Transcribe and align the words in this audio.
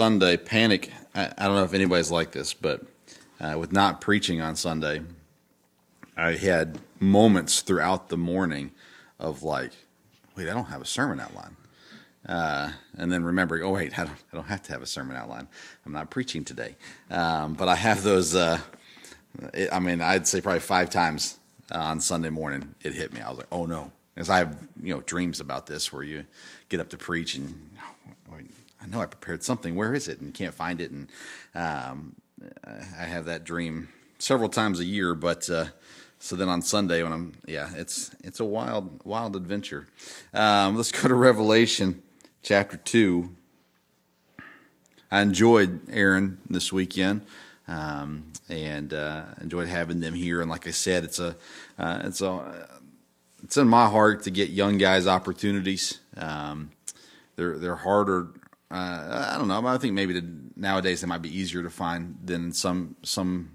Sunday 0.00 0.36
panic. 0.36 0.90
I, 1.14 1.32
I, 1.38 1.46
don't 1.46 1.54
know 1.54 1.62
if 1.62 1.72
anybody's 1.72 2.10
like 2.10 2.32
this, 2.32 2.52
but 2.52 2.82
uh, 3.40 3.56
with 3.56 3.70
not 3.70 4.00
preaching 4.00 4.40
on 4.40 4.56
Sunday, 4.56 5.02
I 6.16 6.32
had 6.32 6.80
moments 6.98 7.60
throughout 7.60 8.08
the 8.08 8.16
morning 8.16 8.72
of 9.20 9.44
like, 9.44 9.70
wait, 10.36 10.48
I 10.48 10.52
don't 10.52 10.64
have 10.64 10.82
a 10.82 10.84
sermon 10.84 11.20
outline. 11.20 11.56
Uh, 12.28 12.72
and 12.98 13.12
then 13.12 13.22
remembering, 13.22 13.62
oh 13.62 13.70
wait, 13.70 13.96
I 13.98 14.06
don't, 14.06 14.18
I 14.32 14.36
don't, 14.36 14.48
have 14.48 14.64
to 14.64 14.72
have 14.72 14.82
a 14.82 14.86
sermon 14.86 15.16
outline. 15.16 15.46
I'm 15.86 15.92
not 15.92 16.10
preaching 16.10 16.44
today, 16.44 16.74
um, 17.08 17.54
but 17.54 17.68
I 17.68 17.76
have 17.76 18.02
those. 18.02 18.34
Uh, 18.34 18.58
it, 19.52 19.68
I 19.72 19.78
mean, 19.78 20.00
I'd 20.00 20.26
say 20.26 20.40
probably 20.40 20.58
five 20.58 20.90
times 20.90 21.38
on 21.70 22.00
Sunday 22.00 22.30
morning 22.30 22.74
it 22.82 22.94
hit 22.94 23.12
me. 23.12 23.20
I 23.20 23.28
was 23.28 23.38
like, 23.38 23.46
oh 23.52 23.66
no, 23.66 23.92
because 24.12 24.28
I 24.28 24.38
have 24.38 24.58
you 24.82 24.92
know 24.92 25.02
dreams 25.02 25.38
about 25.38 25.66
this 25.66 25.92
where 25.92 26.02
you 26.02 26.24
get 26.68 26.80
up 26.80 26.88
to 26.88 26.96
preach 26.96 27.36
and 27.36 27.70
I 28.84 28.88
know 28.88 29.00
I 29.00 29.06
prepared 29.06 29.42
something. 29.42 29.74
Where 29.74 29.94
is 29.94 30.08
it? 30.08 30.18
And 30.18 30.26
you 30.28 30.32
can't 30.32 30.54
find 30.54 30.80
it. 30.80 30.90
And 30.90 31.08
um, 31.54 32.16
I 32.66 33.04
have 33.04 33.24
that 33.24 33.44
dream 33.44 33.88
several 34.18 34.48
times 34.48 34.78
a 34.78 34.84
year. 34.84 35.14
But 35.14 35.48
uh, 35.48 35.66
so 36.18 36.36
then 36.36 36.48
on 36.48 36.60
Sunday 36.60 37.02
when 37.02 37.12
I'm 37.12 37.32
yeah, 37.46 37.70
it's 37.74 38.14
it's 38.22 38.40
a 38.40 38.44
wild 38.44 39.00
wild 39.04 39.36
adventure. 39.36 39.88
Um, 40.32 40.76
let's 40.76 40.92
go 40.92 41.08
to 41.08 41.14
Revelation 41.14 42.02
chapter 42.42 42.76
two. 42.76 43.34
I 45.10 45.22
enjoyed 45.22 45.80
Aaron 45.90 46.38
this 46.48 46.72
weekend. 46.72 47.22
Um, 47.66 48.32
and 48.50 48.92
uh, 48.92 49.22
enjoyed 49.40 49.68
having 49.68 50.00
them 50.00 50.12
here. 50.12 50.42
And 50.42 50.50
like 50.50 50.66
I 50.66 50.70
said, 50.70 51.02
it's 51.02 51.18
a 51.18 51.34
uh, 51.78 52.02
it's 52.04 52.20
a 52.20 52.68
it's 53.42 53.56
in 53.56 53.68
my 53.68 53.88
heart 53.88 54.24
to 54.24 54.30
get 54.30 54.50
young 54.50 54.76
guys 54.76 55.06
opportunities. 55.06 55.98
Um, 56.14 56.72
they're 57.36 57.56
they're 57.56 57.76
harder 57.76 58.28
uh, 58.74 59.30
I 59.34 59.38
don't 59.38 59.46
know. 59.46 59.64
I 59.64 59.78
think 59.78 59.94
maybe 59.94 60.20
nowadays 60.56 61.00
they 61.00 61.06
might 61.06 61.22
be 61.22 61.36
easier 61.36 61.62
to 61.62 61.70
find 61.70 62.18
than 62.24 62.52
some 62.52 62.96
some 63.04 63.52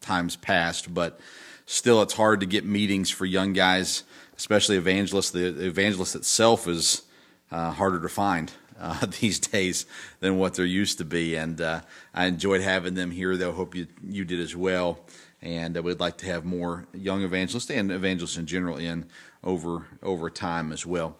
times 0.00 0.34
past, 0.34 0.94
but 0.94 1.20
still, 1.66 2.00
it's 2.00 2.14
hard 2.14 2.40
to 2.40 2.46
get 2.46 2.64
meetings 2.64 3.10
for 3.10 3.26
young 3.26 3.52
guys, 3.52 4.04
especially 4.34 4.78
evangelists. 4.78 5.30
The 5.30 5.66
evangelist 5.66 6.16
itself 6.16 6.66
is 6.66 7.02
uh, 7.50 7.72
harder 7.72 8.00
to 8.00 8.08
find 8.08 8.50
uh, 8.80 9.04
these 9.20 9.38
days 9.38 9.84
than 10.20 10.38
what 10.38 10.54
there 10.54 10.64
used 10.64 10.96
to 10.98 11.04
be, 11.04 11.34
and 11.34 11.60
uh, 11.60 11.82
I 12.14 12.26
enjoyed 12.26 12.62
having 12.62 12.94
them 12.94 13.10
here. 13.10 13.36
Though, 13.36 13.52
hope 13.52 13.74
you 13.74 13.88
you 14.08 14.24
did 14.24 14.40
as 14.40 14.56
well. 14.56 15.00
And 15.42 15.76
uh, 15.76 15.82
we'd 15.82 16.00
like 16.00 16.16
to 16.18 16.26
have 16.26 16.44
more 16.44 16.86
young 16.92 17.22
evangelists 17.22 17.70
and 17.70 17.92
evangelists 17.92 18.38
in 18.38 18.46
general 18.46 18.78
in 18.78 19.04
over 19.44 19.86
over 20.02 20.30
time 20.30 20.72
as 20.72 20.86
well. 20.86 21.18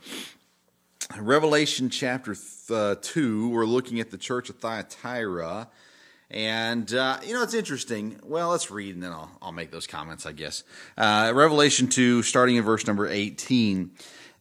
Revelation 1.17 1.89
chapter 1.89 2.37
uh, 2.71 2.95
2, 3.01 3.49
we're 3.49 3.65
looking 3.65 3.99
at 3.99 4.11
the 4.11 4.19
church 4.19 4.51
of 4.51 4.57
Thyatira. 4.57 5.69
And, 6.31 6.93
uh, 6.93 7.19
you 7.25 7.33
know, 7.33 7.43
it's 7.43 7.55
interesting. 7.55 8.21
Well, 8.23 8.51
let's 8.51 8.71
read 8.71 8.95
and 8.95 9.03
then 9.03 9.13
I'll, 9.13 9.31
I'll 9.41 9.53
make 9.53 9.71
those 9.71 9.87
comments, 9.87 10.27
I 10.27 10.33
guess. 10.33 10.65
Uh, 10.99 11.33
Revelation 11.35 11.89
2, 11.89 12.23
starting 12.23 12.57
in 12.57 12.63
verse 12.63 12.87
number 12.87 13.09
18. 13.09 13.91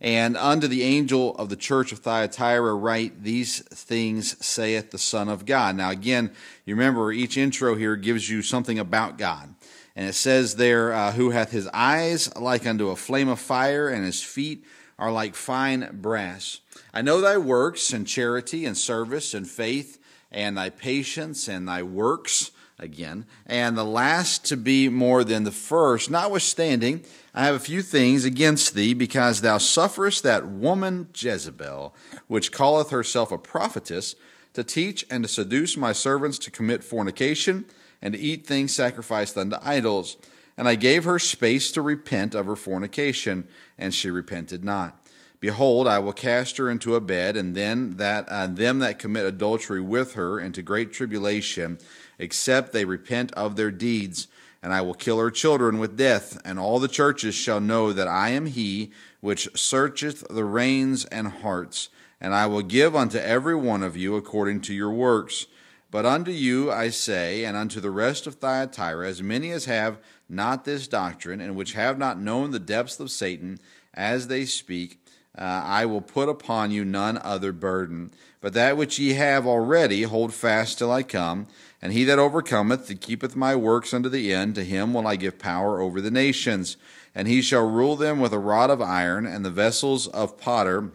And 0.01 0.35
unto 0.35 0.67
the 0.67 0.83
angel 0.83 1.35
of 1.37 1.47
the 1.47 1.55
church 1.55 1.93
of 1.93 1.99
Thyatira 1.99 2.75
write, 2.75 3.23
These 3.23 3.61
things 3.61 4.45
saith 4.45 4.91
the 4.91 4.97
Son 4.97 5.29
of 5.29 5.45
God. 5.45 5.77
Now, 5.77 5.89
again, 5.89 6.31
you 6.65 6.75
remember 6.75 7.13
each 7.13 7.37
intro 7.37 7.75
here 7.75 7.95
gives 7.95 8.29
you 8.29 8.41
something 8.41 8.77
about 8.77 9.17
God. 9.17 9.55
And 9.95 10.07
it 10.07 10.13
says 10.13 10.57
there, 10.57 10.91
uh, 10.91 11.13
Who 11.13 11.29
hath 11.29 11.51
his 11.51 11.69
eyes 11.73 12.35
like 12.35 12.67
unto 12.67 12.89
a 12.89 12.97
flame 12.97 13.29
of 13.29 13.39
fire, 13.39 13.87
and 13.87 14.05
his 14.05 14.21
feet 14.21 14.65
are 14.99 15.11
like 15.11 15.35
fine 15.35 15.89
brass. 15.93 16.59
I 16.93 17.01
know 17.01 17.21
thy 17.21 17.37
works 17.37 17.93
and 17.93 18.07
charity 18.07 18.65
and 18.65 18.77
service 18.77 19.33
and 19.33 19.47
faith 19.47 19.99
and 20.31 20.57
thy 20.57 20.69
patience 20.69 21.47
and 21.47 21.67
thy 21.67 21.83
works 21.83 22.51
again, 22.79 23.25
and 23.45 23.75
the 23.75 23.83
last 23.83 24.45
to 24.45 24.57
be 24.57 24.87
more 24.87 25.23
than 25.23 25.43
the 25.43 25.51
first. 25.51 26.11
Notwithstanding, 26.11 27.03
I 27.33 27.45
have 27.45 27.55
a 27.55 27.59
few 27.59 27.81
things 27.81 28.23
against 28.23 28.75
thee, 28.75 28.93
because 28.93 29.41
thou 29.41 29.57
sufferest 29.57 30.23
that 30.23 30.47
woman 30.47 31.07
Jezebel, 31.15 31.95
which 32.27 32.51
calleth 32.51 32.91
herself 32.91 33.31
a 33.31 33.37
prophetess, 33.37 34.15
to 34.53 34.63
teach 34.63 35.05
and 35.09 35.23
to 35.23 35.27
seduce 35.27 35.77
my 35.77 35.91
servants 35.91 36.37
to 36.39 36.51
commit 36.51 36.83
fornication 36.83 37.65
and 38.01 38.13
to 38.13 38.19
eat 38.19 38.45
things 38.45 38.75
sacrificed 38.75 39.37
unto 39.37 39.57
idols. 39.61 40.17
And 40.57 40.67
I 40.67 40.75
gave 40.75 41.03
her 41.03 41.19
space 41.19 41.71
to 41.71 41.81
repent 41.81 42.33
of 42.33 42.47
her 42.47 42.55
fornication, 42.55 43.47
and 43.77 43.93
she 43.93 44.09
repented 44.09 44.63
not. 44.63 44.99
Behold, 45.39 45.87
I 45.87 45.99
will 45.99 46.13
cast 46.13 46.57
her 46.57 46.69
into 46.69 46.95
a 46.95 47.01
bed, 47.01 47.37
and 47.37 47.55
then 47.55 47.97
that 47.97 48.27
uh, 48.27 48.47
them 48.47 48.79
that 48.79 48.97
commit 48.97 49.25
adultery 49.25 49.81
with 49.81 50.13
her 50.13 50.39
into 50.39 50.63
great 50.63 50.91
tribulation, 50.91 51.77
except 52.17 52.73
they 52.73 52.85
repent 52.85 53.31
of 53.33 53.55
their 53.55 53.69
deeds. 53.69 54.27
And 54.63 54.73
I 54.73 54.81
will 54.81 54.95
kill 54.95 55.19
her 55.19 55.29
children 55.29 55.77
with 55.77 55.95
death, 55.95 56.41
and 56.43 56.57
all 56.57 56.79
the 56.79 56.87
churches 56.87 57.35
shall 57.35 57.61
know 57.61 57.93
that 57.93 58.07
I 58.07 58.29
am 58.29 58.47
he 58.47 58.91
which 59.21 59.47
searcheth 59.55 60.27
the 60.29 60.43
reins 60.43 61.05
and 61.05 61.27
hearts. 61.27 61.89
And 62.19 62.33
I 62.33 62.47
will 62.47 62.63
give 62.63 62.95
unto 62.95 63.19
every 63.19 63.55
one 63.55 63.83
of 63.83 63.95
you 63.95 64.15
according 64.15 64.61
to 64.61 64.73
your 64.73 64.89
works. 64.89 65.45
But 65.89 66.05
unto 66.05 66.31
you 66.31 66.71
I 66.71 66.89
say, 66.89 67.45
and 67.45 67.55
unto 67.55 67.79
the 67.79 67.91
rest 67.91 68.27
of 68.27 68.35
Thyatira, 68.35 69.07
as 69.07 69.23
many 69.23 69.51
as 69.51 69.65
have 69.65 69.99
not 70.27 70.65
this 70.65 70.87
doctrine, 70.87 71.39
and 71.39 71.55
which 71.55 71.73
have 71.73 71.97
not 71.97 72.19
known 72.19 72.51
the 72.51 72.59
depths 72.59 72.99
of 72.99 73.09
Satan, 73.09 73.59
as 73.93 74.27
they 74.27 74.45
speak, 74.45 74.99
uh, 75.37 75.41
I 75.41 75.85
will 75.85 76.01
put 76.01 76.29
upon 76.29 76.71
you 76.71 76.83
none 76.83 77.19
other 77.23 77.51
burden. 77.51 78.11
But 78.41 78.53
that 78.53 78.75
which 78.75 78.99
ye 78.99 79.13
have 79.13 79.47
already, 79.47 80.03
hold 80.03 80.33
fast 80.33 80.77
till 80.77 80.91
I 80.91 81.03
come. 81.03 81.47
And 81.81 81.93
he 81.93 82.03
that 82.05 82.19
overcometh, 82.19 82.89
and 82.89 82.99
keepeth 82.99 83.35
my 83.35 83.55
works 83.55 83.93
unto 83.93 84.09
the 84.09 84.33
end, 84.33 84.55
to 84.55 84.63
him 84.63 84.93
will 84.93 85.07
I 85.07 85.15
give 85.15 85.39
power 85.39 85.79
over 85.79 86.01
the 86.01 86.11
nations. 86.11 86.75
And 87.15 87.27
he 87.27 87.41
shall 87.41 87.67
rule 87.67 87.95
them 87.95 88.19
with 88.19 88.33
a 88.33 88.39
rod 88.39 88.69
of 88.69 88.81
iron, 88.81 89.25
and 89.25 89.45
the 89.45 89.51
vessels 89.51 90.07
of 90.07 90.37
potter, 90.37 90.91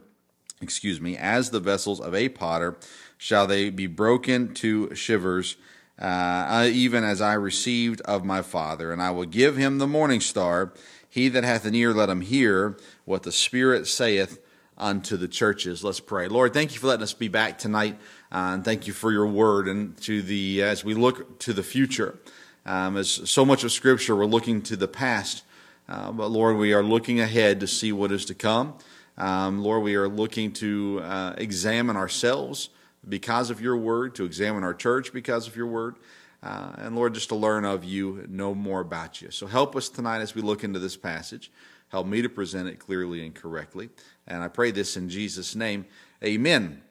excuse 0.61 1.01
me, 1.01 1.17
as 1.17 1.51
the 1.51 1.61
vessels 1.61 2.01
of 2.01 2.15
a 2.15 2.29
potter, 2.29 2.77
shall 3.23 3.47
they 3.47 3.71
be 3.71 3.87
broken 3.87 4.53
to 4.53 4.93
shivers, 4.97 5.57
uh, 5.97 6.69
even 6.73 7.05
as 7.05 7.21
I 7.21 7.35
received 7.35 8.01
of 8.01 8.25
my 8.25 8.43
Father. 8.43 8.93
And 8.93 9.01
I 9.01 9.13
will 9.13 9.27
give 9.27 9.57
him 9.57 9.79
the 9.79 9.87
morning 9.87 10.21
star. 10.21 10.73
He 11.09 11.29
that 11.29 11.45
hath 11.45 11.65
an 11.65 11.77
ear, 11.77 11.95
let 11.95 12.09
him 12.09 12.23
hear 12.23 12.77
what 13.05 13.23
the 13.23 13.31
Spirit 13.31 13.87
saith 13.87 14.41
unto 14.77 15.17
the 15.17 15.29
churches. 15.29 15.85
Let's 15.85 16.01
pray. 16.01 16.27
Lord, 16.27 16.53
thank 16.53 16.75
you 16.75 16.81
for 16.81 16.89
letting 16.89 17.05
us 17.05 17.13
be 17.13 17.29
back 17.29 17.59
tonight. 17.59 17.97
Uh, 18.33 18.55
and 18.55 18.65
thank 18.65 18.89
you 18.89 18.93
for 18.93 19.13
your 19.13 19.29
word. 19.29 19.69
And 19.69 19.97
to 19.99 20.21
the 20.21 20.65
as 20.65 20.85
we 20.85 20.95
look 20.95 21.39
to 21.41 21.53
the 21.53 21.63
future, 21.63 22.19
um, 22.67 22.97
as 22.97 23.31
so 23.31 23.45
much 23.45 23.63
of 23.63 23.71
Scripture, 23.71 24.17
we're 24.17 24.27
looking 24.27 24.63
to 24.63 24.75
the 24.75 24.89
past. 24.89 25.45
Uh, 25.89 26.11
but 26.11 26.27
Lord, 26.27 26.57
we 26.57 26.73
are 26.73 26.83
looking 26.83 27.21
ahead 27.21 27.61
to 27.61 27.69
see 27.69 27.93
what 27.93 28.11
is 28.11 28.25
to 28.25 28.35
come. 28.35 28.75
Um, 29.17 29.63
Lord, 29.63 29.85
we 29.85 29.95
are 29.95 30.09
looking 30.09 30.51
to 30.55 31.03
uh, 31.05 31.35
examine 31.39 31.97
ourselves 31.97 32.71
because 33.09 33.51
of 33.51 33.61
your 33.61 33.77
word, 33.77 34.15
to 34.17 34.25
examine 34.25 34.65
our 34.65 34.75
church 34.75 35.13
because 35.13 35.47
of 35.47 35.57
your 35.57 35.67
word. 35.67 35.97
Uh, 36.43 36.73
and 36.79 36.97
Lord, 36.97 37.15
just 37.15 37.29
to 37.29 37.37
learn 37.37 37.65
of 37.65 37.85
you, 37.85 38.27
know 38.29 38.55
more 38.55 38.81
about 38.81 39.23
you. 39.23 39.31
So 39.31 39.47
help 39.47 39.77
us 39.77 39.89
tonight 39.89 40.21
as 40.21 40.35
we 40.35 40.43
look 40.43 40.65
into 40.65 40.79
this 40.79 40.97
passage. 40.97 41.53
Help 41.89 42.07
me 42.07 42.23
to 42.23 42.29
present 42.29 42.69
it 42.69 42.79
clearly 42.79 43.25
and 43.25 43.35
correctly. 43.35 43.91
And 44.27 44.43
I 44.43 44.49
pray 44.49 44.71
this 44.71 44.97
in 44.97 45.09
Jesus' 45.09 45.55
name. 45.55 45.87
Amen. 46.25 46.83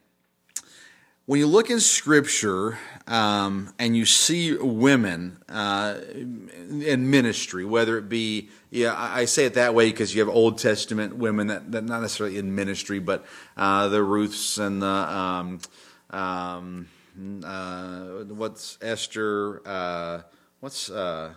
When 1.25 1.39
you 1.39 1.47
look 1.47 1.69
in 1.69 1.79
Scripture 1.79 2.77
um, 3.07 3.73
and 3.79 3.95
you 3.95 4.05
see 4.05 4.55
women 4.55 5.37
uh, 5.47 5.99
in 6.13 7.09
ministry, 7.09 7.63
whether 7.63 7.97
it 7.97 8.09
be, 8.09 8.49
yeah, 8.69 8.95
I 8.97 9.25
say 9.25 9.45
it 9.45 9.53
that 9.53 9.73
way 9.73 9.89
because 9.89 10.13
you 10.13 10.21
have 10.21 10.29
Old 10.29 10.57
Testament 10.57 11.15
women 11.15 11.47
that, 11.47 11.71
that 11.71 11.83
not 11.83 12.01
necessarily 12.01 12.37
in 12.37 12.53
ministry, 12.53 12.99
but 12.99 13.25
uh, 13.55 13.87
the 13.87 14.03
Ruths 14.03 14.57
and 14.57 14.81
the, 14.81 14.87
um, 14.87 15.59
um, 16.11 16.87
uh, 17.43 18.23
what's 18.29 18.77
Esther, 18.81 19.61
uh, 19.65 20.21
what's, 20.59 20.89
uh, 20.89 21.33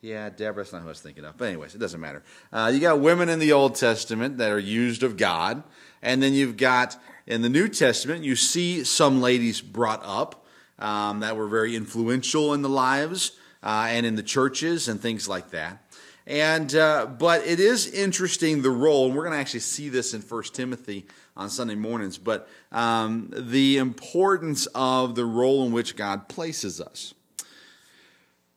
yeah, 0.00 0.30
Deborah's 0.30 0.72
not 0.72 0.80
who 0.80 0.88
I 0.88 0.90
was 0.90 1.00
thinking 1.00 1.24
of. 1.24 1.36
But 1.36 1.48
anyways, 1.48 1.74
it 1.74 1.78
doesn't 1.78 2.00
matter. 2.00 2.22
Uh, 2.52 2.70
you 2.72 2.80
got 2.80 3.00
women 3.00 3.28
in 3.28 3.38
the 3.38 3.52
Old 3.52 3.74
Testament 3.74 4.38
that 4.38 4.50
are 4.50 4.58
used 4.58 5.02
of 5.02 5.16
God, 5.16 5.62
and 6.02 6.22
then 6.22 6.32
you've 6.32 6.56
got 6.56 6.96
in 7.26 7.42
the 7.42 7.48
New 7.48 7.68
Testament 7.68 8.24
you 8.24 8.34
see 8.34 8.82
some 8.84 9.20
ladies 9.20 9.60
brought 9.60 10.00
up 10.04 10.46
um, 10.78 11.20
that 11.20 11.36
were 11.36 11.48
very 11.48 11.76
influential 11.76 12.54
in 12.54 12.62
the 12.62 12.68
lives 12.68 13.32
uh, 13.62 13.86
and 13.90 14.06
in 14.06 14.16
the 14.16 14.22
churches 14.22 14.88
and 14.88 15.00
things 15.00 15.28
like 15.28 15.50
that. 15.50 15.84
And 16.30 16.72
uh, 16.76 17.06
but 17.06 17.44
it 17.44 17.58
is 17.58 17.88
interesting 17.88 18.62
the 18.62 18.70
role, 18.70 19.06
and 19.06 19.16
we're 19.16 19.24
going 19.24 19.34
to 19.34 19.40
actually 19.40 19.60
see 19.60 19.88
this 19.88 20.14
in 20.14 20.22
First 20.22 20.54
Timothy 20.54 21.06
on 21.36 21.50
Sunday 21.50 21.74
mornings. 21.74 22.18
But 22.18 22.48
um, 22.70 23.34
the 23.36 23.78
importance 23.78 24.66
of 24.72 25.16
the 25.16 25.24
role 25.24 25.66
in 25.66 25.72
which 25.72 25.96
God 25.96 26.28
places 26.28 26.80
us. 26.80 27.14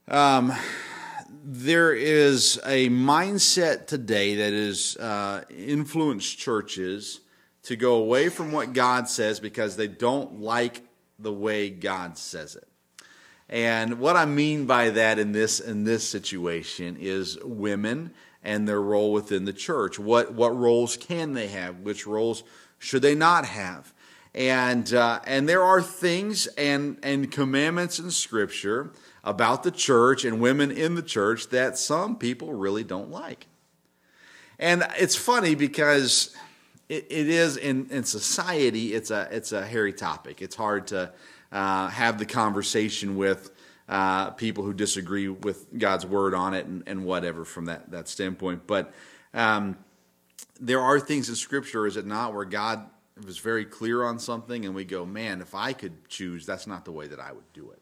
Um, 0.08 0.54
there 1.44 1.94
is 1.94 2.62
a 2.64 2.90
mindset 2.90 3.88
today 3.88 4.36
that 4.36 4.54
has 4.54 4.96
uh, 4.98 5.42
influenced 5.50 6.38
churches 6.38 7.22
to 7.64 7.76
go 7.76 7.96
away 7.96 8.30
from 8.30 8.52
what 8.52 8.74
God 8.74 9.10
says 9.10 9.40
because 9.40 9.78
they 9.78 9.88
don't 9.88 10.40
like 10.42 10.84
the 11.18 11.34
way 11.34 11.72
God 11.72 12.20
says 12.20 12.56
it. 12.56 12.68
And 13.54 14.00
what 14.00 14.16
I 14.16 14.26
mean 14.26 14.66
by 14.66 14.90
that 14.90 15.20
in 15.20 15.32
this 15.32 15.60
in 15.60 15.84
this 15.84 16.10
situation 16.10 16.98
is 17.00 17.38
women 17.44 18.12
and 18.42 18.68
their 18.68 18.82
role 18.82 19.14
within 19.14 19.46
the 19.46 19.54
church. 19.54 20.00
What 20.00 20.34
what 20.34 20.58
roles 20.58 20.98
can 20.98 21.34
they 21.34 21.50
have? 21.50 21.82
Which 21.82 22.08
roles 22.08 22.44
should 22.80 23.04
they 23.04 23.14
not 23.14 23.46
have? 23.46 23.94
And 24.34 24.92
uh, 24.92 25.20
and 25.28 25.48
there 25.48 25.62
are 25.62 25.84
things 25.84 26.48
and 26.48 26.98
and 27.04 27.32
commandments 27.32 28.00
in 28.00 28.10
Scripture 28.10 28.92
about 29.24 29.62
the 29.62 29.72
church 29.72 30.26
and 30.26 30.42
women 30.42 30.72
in 30.72 30.96
the 30.96 31.04
church 31.04 31.50
that 31.50 31.78
some 31.78 32.18
people 32.18 32.54
really 32.54 32.84
don't 32.84 33.12
like. 33.12 33.46
And 34.58 34.84
it's 34.98 35.16
funny 35.16 35.54
because 35.54 36.36
it, 36.90 37.06
it 37.08 37.30
is 37.30 37.58
in, 37.58 37.88
in 37.92 38.04
society, 38.04 38.96
it's 38.96 39.12
a, 39.12 39.28
it's 39.32 39.52
a 39.52 39.66
hairy 39.66 39.94
topic. 39.94 40.42
It's 40.42 40.56
hard 40.56 40.88
to 40.88 41.12
uh, 41.54 41.88
have 41.88 42.18
the 42.18 42.26
conversation 42.26 43.16
with 43.16 43.52
uh, 43.88 44.32
people 44.32 44.66
who 44.66 44.74
disagree 44.74 45.30
with 45.30 45.68
God's 45.78 46.06
word 46.06 46.34
on 46.34 46.54
it 46.54 46.66
and, 46.66 46.84
and 46.88 47.06
whatever 47.06 47.46
from 47.46 47.66
that, 47.66 47.92
that 47.92 48.10
standpoint. 48.10 48.68
But 48.68 48.94
um, 49.34 49.78
there 50.60 50.82
are 50.82 51.00
things 51.00 51.30
in 51.30 51.36
Scripture, 51.36 51.88
is 51.88 51.96
it 51.96 52.06
not, 52.06 52.34
where 52.34 52.46
God 52.46 52.90
was 53.26 53.38
very 53.38 53.64
clear 53.64 54.04
on 54.04 54.20
something 54.20 54.66
and 54.66 54.74
we 54.74 54.84
go, 54.84 55.06
man, 55.06 55.40
if 55.40 55.56
I 55.56 55.72
could 55.74 56.10
choose, 56.10 56.46
that's 56.46 56.68
not 56.68 56.84
the 56.84 56.92
way 56.92 57.08
that 57.08 57.20
I 57.20 57.32
would 57.32 57.54
do 57.54 57.72
it 57.72 57.80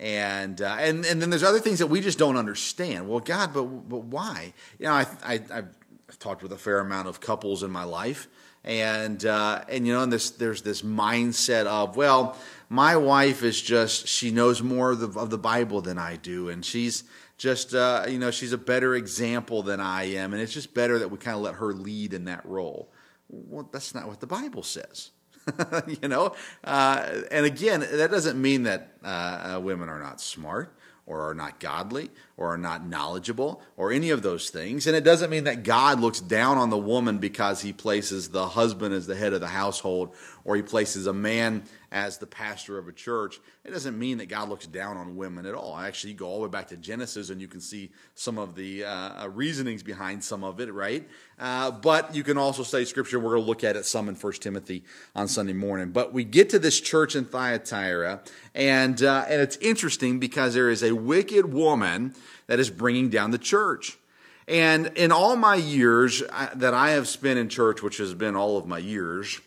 and 0.00 0.62
uh, 0.62 0.76
and 0.78 1.04
and 1.04 1.20
then 1.20 1.28
there's 1.30 1.42
other 1.42 1.58
things 1.58 1.80
that 1.80 1.88
we 1.88 2.00
just 2.00 2.18
don't 2.18 2.36
understand. 2.36 3.08
Well, 3.08 3.18
God, 3.20 3.52
but 3.52 3.64
but 3.64 4.04
why? 4.04 4.52
You 4.78 4.86
know, 4.86 4.92
I, 4.92 5.06
I 5.24 5.40
I've 5.50 6.18
talked 6.18 6.42
with 6.42 6.52
a 6.52 6.56
fair 6.56 6.78
amount 6.78 7.08
of 7.08 7.20
couples 7.20 7.62
in 7.62 7.70
my 7.70 7.84
life, 7.84 8.28
and 8.64 9.24
uh, 9.24 9.64
and 9.68 9.86
you 9.86 9.92
know, 9.92 10.02
and 10.02 10.12
this 10.12 10.30
there's 10.30 10.62
this 10.62 10.82
mindset 10.82 11.66
of 11.66 11.96
well, 11.96 12.36
my 12.68 12.96
wife 12.96 13.42
is 13.42 13.60
just 13.60 14.06
she 14.06 14.30
knows 14.30 14.62
more 14.62 14.92
of 14.92 15.00
the, 15.00 15.18
of 15.18 15.30
the 15.30 15.38
Bible 15.38 15.80
than 15.80 15.98
I 15.98 16.16
do, 16.16 16.48
and 16.48 16.64
she's 16.64 17.04
just 17.36 17.74
uh, 17.74 18.04
you 18.08 18.18
know 18.18 18.30
she's 18.30 18.52
a 18.52 18.58
better 18.58 18.94
example 18.94 19.62
than 19.62 19.80
I 19.80 20.04
am, 20.04 20.32
and 20.32 20.42
it's 20.42 20.52
just 20.52 20.74
better 20.74 20.98
that 20.98 21.10
we 21.10 21.18
kind 21.18 21.36
of 21.36 21.42
let 21.42 21.54
her 21.54 21.72
lead 21.72 22.12
in 22.12 22.24
that 22.26 22.44
role. 22.44 22.90
Well, 23.28 23.68
that's 23.72 23.94
not 23.94 24.08
what 24.08 24.20
the 24.20 24.26
Bible 24.26 24.62
says. 24.62 25.10
you 26.02 26.08
know, 26.08 26.34
uh, 26.64 27.22
and 27.30 27.46
again, 27.46 27.80
that 27.80 28.10
doesn't 28.10 28.40
mean 28.40 28.64
that 28.64 28.92
uh, 29.02 29.54
uh, 29.56 29.60
women 29.60 29.88
are 29.88 30.00
not 30.00 30.20
smart 30.20 30.74
or 31.06 31.30
are 31.30 31.34
not 31.34 31.58
godly 31.58 32.10
or 32.38 32.54
are 32.54 32.58
not 32.58 32.86
knowledgeable 32.86 33.60
or 33.76 33.92
any 33.92 34.10
of 34.10 34.22
those 34.22 34.48
things. 34.48 34.86
And 34.86 34.96
it 34.96 35.02
doesn't 35.02 35.28
mean 35.28 35.44
that 35.44 35.64
God 35.64 36.00
looks 36.00 36.20
down 36.20 36.56
on 36.56 36.70
the 36.70 36.78
woman 36.78 37.18
because 37.18 37.60
he 37.60 37.72
places 37.72 38.30
the 38.30 38.46
husband 38.46 38.94
as 38.94 39.08
the 39.08 39.16
head 39.16 39.32
of 39.32 39.40
the 39.40 39.48
household 39.48 40.14
or 40.44 40.54
he 40.54 40.62
places 40.62 41.08
a 41.08 41.12
man 41.12 41.64
as 41.90 42.18
the 42.18 42.26
pastor 42.26 42.78
of 42.78 42.86
a 42.86 42.92
church. 42.92 43.40
It 43.64 43.70
doesn't 43.70 43.98
mean 43.98 44.18
that 44.18 44.26
God 44.26 44.48
looks 44.48 44.66
down 44.66 44.96
on 44.96 45.16
women 45.16 45.46
at 45.46 45.54
all. 45.54 45.76
Actually, 45.76 46.12
you 46.12 46.18
go 46.18 46.26
all 46.26 46.38
the 46.40 46.46
way 46.46 46.50
back 46.50 46.68
to 46.68 46.76
Genesis 46.76 47.30
and 47.30 47.40
you 47.40 47.48
can 47.48 47.60
see 47.60 47.90
some 48.14 48.38
of 48.38 48.54
the 48.54 48.84
uh, 48.84 49.24
uh 49.24 49.28
reasonings 49.30 49.82
behind 49.82 50.22
some 50.22 50.44
of 50.44 50.60
it, 50.60 50.72
right? 50.72 51.08
Uh, 51.38 51.70
but 51.70 52.14
you 52.14 52.22
can 52.22 52.38
also 52.38 52.62
say 52.62 52.84
scripture, 52.84 53.18
we're 53.18 53.30
going 53.30 53.42
to 53.42 53.48
look 53.48 53.64
at 53.64 53.76
it 53.76 53.84
some 53.84 54.08
in 54.08 54.14
First 54.14 54.42
Timothy 54.42 54.84
on 55.14 55.28
Sunday 55.28 55.52
morning. 55.52 55.90
But 55.90 56.12
we 56.12 56.24
get 56.24 56.50
to 56.50 56.58
this 56.58 56.80
church 56.80 57.16
in 57.16 57.24
Thyatira, 57.24 58.20
and, 58.54 59.02
uh, 59.02 59.24
and 59.28 59.40
it's 59.40 59.56
interesting 59.56 60.18
because 60.18 60.54
there 60.54 60.70
is 60.70 60.82
a 60.82 60.92
wicked 60.92 61.52
woman 61.52 62.14
that 62.48 62.58
is 62.58 62.70
bringing 62.70 63.08
down 63.08 63.30
the 63.30 63.38
church. 63.38 63.96
And 64.48 64.86
in 64.96 65.12
all 65.12 65.36
my 65.36 65.54
years 65.54 66.22
that 66.54 66.74
I 66.74 66.90
have 66.90 67.06
spent 67.06 67.38
in 67.38 67.48
church, 67.48 67.82
which 67.82 67.98
has 67.98 68.14
been 68.14 68.34
all 68.34 68.56
of 68.56 68.66
my 68.66 68.78
years, 68.78 69.40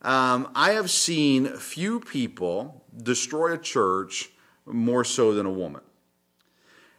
um, 0.00 0.50
I 0.54 0.72
have 0.72 0.90
seen 0.90 1.48
few 1.56 1.98
people 1.98 2.84
destroy 2.96 3.52
a 3.52 3.58
church 3.58 4.30
more 4.64 5.04
so 5.04 5.34
than 5.34 5.44
a 5.44 5.50
woman. 5.50 5.82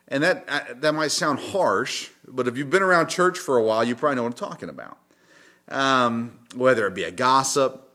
And 0.08 0.22
that, 0.24 0.82
that 0.82 0.94
might 0.94 1.12
sound 1.12 1.40
harsh, 1.40 2.10
but 2.28 2.48
if 2.48 2.58
you've 2.58 2.70
been 2.70 2.84
around 2.84 3.08
church 3.08 3.40
for 3.40 3.58
a 3.58 3.64
while, 3.64 3.84
you 3.84 3.96
probably 3.96 4.18
know 4.18 4.24
what 4.24 4.40
I'm 4.40 4.50
talking 4.50 4.70
about. 4.70 4.98
Um, 5.68 6.40
whether 6.56 6.86
it 6.86 6.94
be 6.94 7.06
a 7.06 7.12
gossip, 7.12 7.90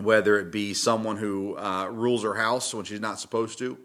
whether 0.00 0.38
it 0.38 0.50
be 0.50 0.74
someone 0.74 1.16
who 1.16 1.56
uh, 1.56 1.86
rules 1.86 2.24
her 2.24 2.34
house 2.34 2.74
when 2.74 2.84
she's 2.84 3.00
not 3.00 3.20
supposed 3.20 3.58
to, 3.58 3.78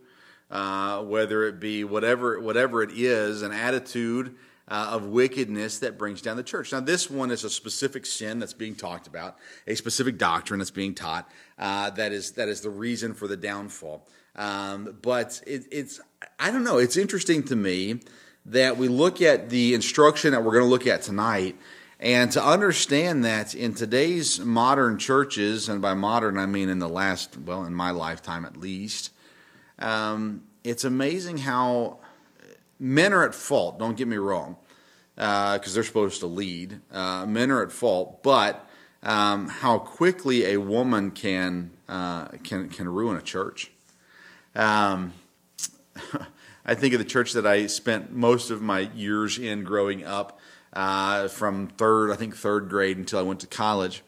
uh, 0.52 1.02
whether 1.04 1.48
it 1.48 1.60
be 1.60 1.84
whatever, 1.84 2.40
whatever 2.40 2.84
it 2.84 2.92
is, 2.94 3.42
an 3.42 3.52
attitude 3.52 4.36
uh, 4.68 4.90
of 4.92 5.06
wickedness 5.06 5.80
that 5.80 5.98
brings 5.98 6.22
down 6.22 6.38
the 6.38 6.44
church. 6.44 6.72
Now, 6.72 6.80
this 6.80 7.10
one 7.10 7.32
is 7.32 7.44
a 7.44 7.50
specific 7.50 8.06
sin 8.06 8.40
that's 8.40 8.54
being 8.54 8.76
talked 8.76 9.08
about, 9.08 9.38
a 9.66 9.76
specific 9.76 10.18
doctrine 10.18 10.60
that's 10.60 10.72
being 10.72 10.94
taught 10.94 11.30
uh, 11.58 11.90
that 11.92 12.12
is 12.12 12.32
that 12.34 12.50
is 12.50 12.62
the 12.62 12.70
reason 12.70 13.14
for 13.14 13.28
the 13.28 13.38
downfall. 13.38 14.08
Um, 14.36 14.98
but 15.02 15.42
it, 15.48 15.66
it's 15.72 16.00
I 16.40 16.52
don't 16.52 16.64
know. 16.64 16.78
It's 16.78 16.98
interesting 16.98 17.44
to 17.44 17.56
me 17.56 18.02
that 18.46 18.78
we 18.78 18.88
look 18.88 19.22
at 19.22 19.50
the 19.50 19.74
instruction 19.74 20.32
that 20.32 20.44
we're 20.44 20.54
going 20.54 20.66
to 20.66 20.70
look 20.70 20.88
at 20.88 21.02
tonight. 21.02 21.58
And 22.00 22.32
to 22.32 22.44
understand 22.44 23.24
that 23.26 23.54
in 23.54 23.76
today's 23.76 24.40
modern 24.40 24.98
churches, 24.98 25.70
and 25.70 25.84
by 25.84 25.94
modern 25.94 26.40
I 26.40 26.48
mean 26.48 26.68
in 26.68 26.80
the 26.80 26.90
last, 26.90 27.38
well, 27.38 27.64
in 27.66 27.76
my 27.76 27.92
lifetime 27.92 28.44
at 28.44 28.58
least, 28.58 29.12
um, 29.82 30.44
it's 30.64 30.84
amazing 30.84 31.38
how 31.38 32.00
men 32.80 33.14
are 33.14 33.24
at 33.24 33.36
fault. 33.36 33.80
Don't 33.80 33.98
get 33.98 34.08
me 34.08 34.18
wrong 34.18 34.58
because 35.16 35.68
uh, 35.68 35.74
they're 35.74 35.84
supposed 35.84 36.20
to 36.22 36.28
lead. 36.28 36.80
Uh, 36.92 37.26
men 37.26 37.52
are 37.52 37.64
at 37.64 37.72
fault, 37.72 38.24
but 38.24 38.68
um, 39.04 39.48
how 39.48 39.80
quickly 39.80 40.46
a 40.54 40.58
woman 40.58 41.12
can 41.12 41.72
uh, 41.90 42.28
can 42.44 42.70
can 42.70 42.88
ruin 42.88 43.18
a 43.18 43.22
church. 43.22 43.72
Um, 44.56 45.14
I 46.66 46.76
think 46.76 46.94
of 46.94 47.00
the 47.00 47.06
church 47.06 47.34
that 47.34 47.48
I 47.48 47.68
spent 47.68 48.12
most 48.12 48.52
of 48.52 48.62
my 48.62 48.82
years 48.96 49.40
in 49.40 49.64
growing 49.64 50.06
up, 50.06 50.40
uh, 50.74 51.28
from 51.28 51.68
third, 51.68 52.12
I 52.12 52.16
think 52.16 52.36
third 52.36 52.70
grade 52.70 52.98
until 52.98 53.20
I 53.20 53.24
went 53.24 53.40
to 53.40 53.48
college, 53.48 54.04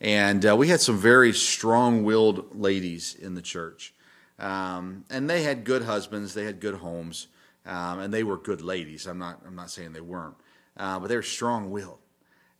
and 0.00 0.44
uh, 0.46 0.56
we 0.56 0.68
had 0.68 0.80
some 0.80 0.96
very 0.96 1.34
strong-willed 1.34 2.58
ladies 2.58 3.14
in 3.14 3.34
the 3.34 3.42
church, 3.42 3.92
um, 4.38 5.04
and 5.10 5.28
they 5.28 5.42
had 5.42 5.64
good 5.64 5.82
husbands, 5.82 6.34
they 6.34 6.44
had 6.44 6.60
good 6.60 6.76
homes, 6.76 7.28
um, 7.66 8.00
and 8.00 8.12
they 8.12 8.22
were 8.22 8.36
good 8.36 8.60
ladies. 8.60 9.06
I'm 9.06 9.18
not 9.18 9.40
I'm 9.46 9.56
not 9.56 9.70
saying 9.70 9.92
they 9.92 10.00
weren't 10.00 10.36
uh, 10.78 10.98
but 10.98 11.08
they 11.08 11.16
were 11.16 11.22
strong 11.22 11.70
willed. 11.70 11.98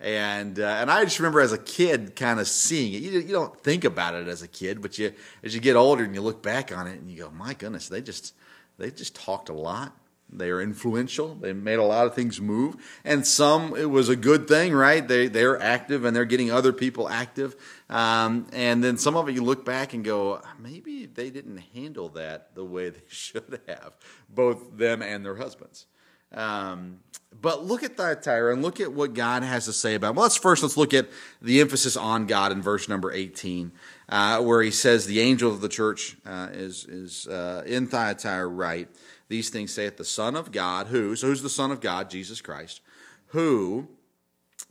And 0.00 0.60
uh, 0.60 0.78
and 0.80 0.90
I 0.90 1.02
just 1.04 1.18
remember 1.18 1.40
as 1.40 1.52
a 1.52 1.58
kid 1.58 2.14
kind 2.14 2.38
of 2.38 2.46
seeing 2.46 2.94
it. 2.94 3.02
You, 3.02 3.18
you 3.18 3.32
don't 3.32 3.58
think 3.60 3.84
about 3.84 4.14
it 4.14 4.28
as 4.28 4.42
a 4.42 4.48
kid, 4.48 4.80
but 4.80 4.96
you 4.96 5.12
as 5.42 5.54
you 5.54 5.60
get 5.60 5.74
older 5.74 6.04
and 6.04 6.14
you 6.14 6.20
look 6.20 6.40
back 6.40 6.76
on 6.76 6.86
it 6.86 7.00
and 7.00 7.10
you 7.10 7.18
go, 7.18 7.30
my 7.30 7.54
goodness, 7.54 7.88
they 7.88 8.00
just 8.00 8.34
they 8.78 8.90
just 8.92 9.16
talked 9.16 9.48
a 9.48 9.52
lot. 9.52 9.92
They 10.30 10.50
are 10.50 10.60
influential. 10.60 11.34
They 11.34 11.52
made 11.52 11.78
a 11.78 11.84
lot 11.84 12.06
of 12.06 12.14
things 12.14 12.40
move, 12.40 12.76
and 13.04 13.26
some 13.26 13.74
it 13.76 13.88
was 13.88 14.08
a 14.08 14.16
good 14.16 14.46
thing, 14.46 14.74
right? 14.74 15.06
They 15.06 15.28
they're 15.28 15.60
active 15.60 16.04
and 16.04 16.14
they're 16.14 16.26
getting 16.26 16.50
other 16.50 16.72
people 16.72 17.08
active. 17.08 17.56
Um, 17.88 18.46
and 18.52 18.84
then 18.84 18.98
some 18.98 19.16
of 19.16 19.28
it 19.28 19.34
you 19.34 19.42
look 19.42 19.64
back 19.64 19.94
and 19.94 20.04
go, 20.04 20.42
maybe 20.58 21.06
they 21.06 21.30
didn't 21.30 21.58
handle 21.74 22.10
that 22.10 22.54
the 22.54 22.64
way 22.64 22.90
they 22.90 23.02
should 23.08 23.60
have, 23.66 23.94
both 24.28 24.76
them 24.76 25.00
and 25.00 25.24
their 25.24 25.36
husbands. 25.36 25.86
Um, 26.32 27.00
but 27.40 27.64
look 27.64 27.82
at 27.82 27.96
Thyatira 27.96 28.52
and 28.52 28.62
look 28.62 28.80
at 28.80 28.92
what 28.92 29.14
God 29.14 29.42
has 29.42 29.66
to 29.66 29.72
say 29.72 29.94
about. 29.94 30.10
It. 30.10 30.16
Well, 30.16 30.24
let's 30.24 30.36
first 30.36 30.62
let's 30.62 30.76
look 30.76 30.92
at 30.92 31.08
the 31.40 31.60
emphasis 31.60 31.96
on 31.96 32.26
God 32.26 32.52
in 32.52 32.60
verse 32.60 32.88
number 32.88 33.12
eighteen, 33.12 33.72
uh, 34.08 34.42
where 34.42 34.62
he 34.62 34.70
says 34.70 35.06
the 35.06 35.20
angel 35.20 35.50
of 35.50 35.60
the 35.60 35.68
church 35.68 36.16
uh, 36.26 36.48
is 36.52 36.84
is 36.84 37.26
uh, 37.26 37.62
in 37.66 37.86
Thyatira 37.86 38.46
right. 38.46 38.88
These 39.28 39.50
things 39.50 39.72
saith 39.72 39.96
the 39.96 40.04
Son 40.04 40.36
of 40.36 40.52
God, 40.52 40.88
who 40.88 41.16
so 41.16 41.26
who's 41.26 41.42
the 41.42 41.50
Son 41.50 41.70
of 41.70 41.80
God, 41.80 42.10
Jesus 42.10 42.40
Christ, 42.40 42.80
who 43.28 43.88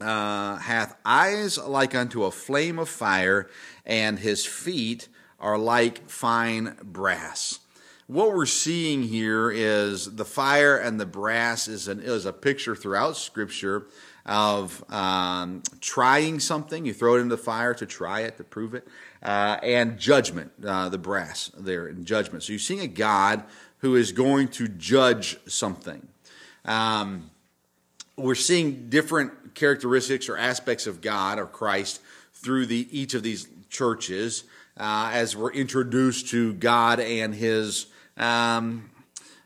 uh, 0.01 0.57
hath 0.57 0.97
eyes 1.05 1.57
like 1.57 1.95
unto 1.95 2.23
a 2.23 2.31
flame 2.31 2.79
of 2.79 2.89
fire, 2.89 3.49
and 3.85 4.19
his 4.19 4.45
feet 4.45 5.07
are 5.39 5.57
like 5.57 6.09
fine 6.09 6.75
brass 6.83 7.59
what 8.07 8.33
we're 8.33 8.45
seeing 8.45 9.03
here 9.03 9.51
is 9.51 10.15
the 10.15 10.23
fire 10.23 10.77
and 10.77 10.97
the 10.97 11.05
brass 11.05 11.67
is, 11.67 11.89
an, 11.89 11.99
is 11.99 12.25
a 12.25 12.31
picture 12.31 12.73
throughout 12.73 13.17
Scripture 13.17 13.87
of 14.25 14.83
um, 14.89 15.61
trying 15.81 16.39
something. 16.39 16.85
You 16.85 16.93
throw 16.93 17.15
it 17.15 17.19
into 17.19 17.35
the 17.35 17.41
fire 17.41 17.73
to 17.73 17.85
try 17.85 18.21
it, 18.21 18.37
to 18.37 18.45
prove 18.45 18.73
it, 18.73 18.87
uh, 19.21 19.57
and 19.61 19.97
judgment, 19.99 20.53
uh, 20.65 20.87
the 20.87 20.97
brass 20.97 21.51
there 21.57 21.89
in 21.89 22.05
judgment. 22.05 22.43
So 22.43 22.53
you're 22.53 22.59
seeing 22.59 22.79
a 22.79 22.87
God 22.87 23.43
who 23.79 23.95
is 23.95 24.11
going 24.11 24.47
to 24.49 24.67
judge 24.67 25.37
something. 25.47 26.07
Um, 26.65 27.29
we're 28.15 28.35
seeing 28.35 28.89
different 28.89 29.55
characteristics 29.55 30.29
or 30.29 30.37
aspects 30.37 30.87
of 30.87 31.01
God 31.01 31.39
or 31.39 31.45
Christ 31.45 32.01
through 32.33 32.65
the, 32.65 32.87
each 32.91 33.13
of 33.13 33.23
these 33.23 33.47
churches 33.69 34.43
uh, 34.77 35.11
as 35.13 35.35
we're 35.35 35.51
introduced 35.51 36.29
to 36.29 36.53
God 36.53 36.99
and 36.99 37.33
His 37.33 37.87
um, 38.17 38.89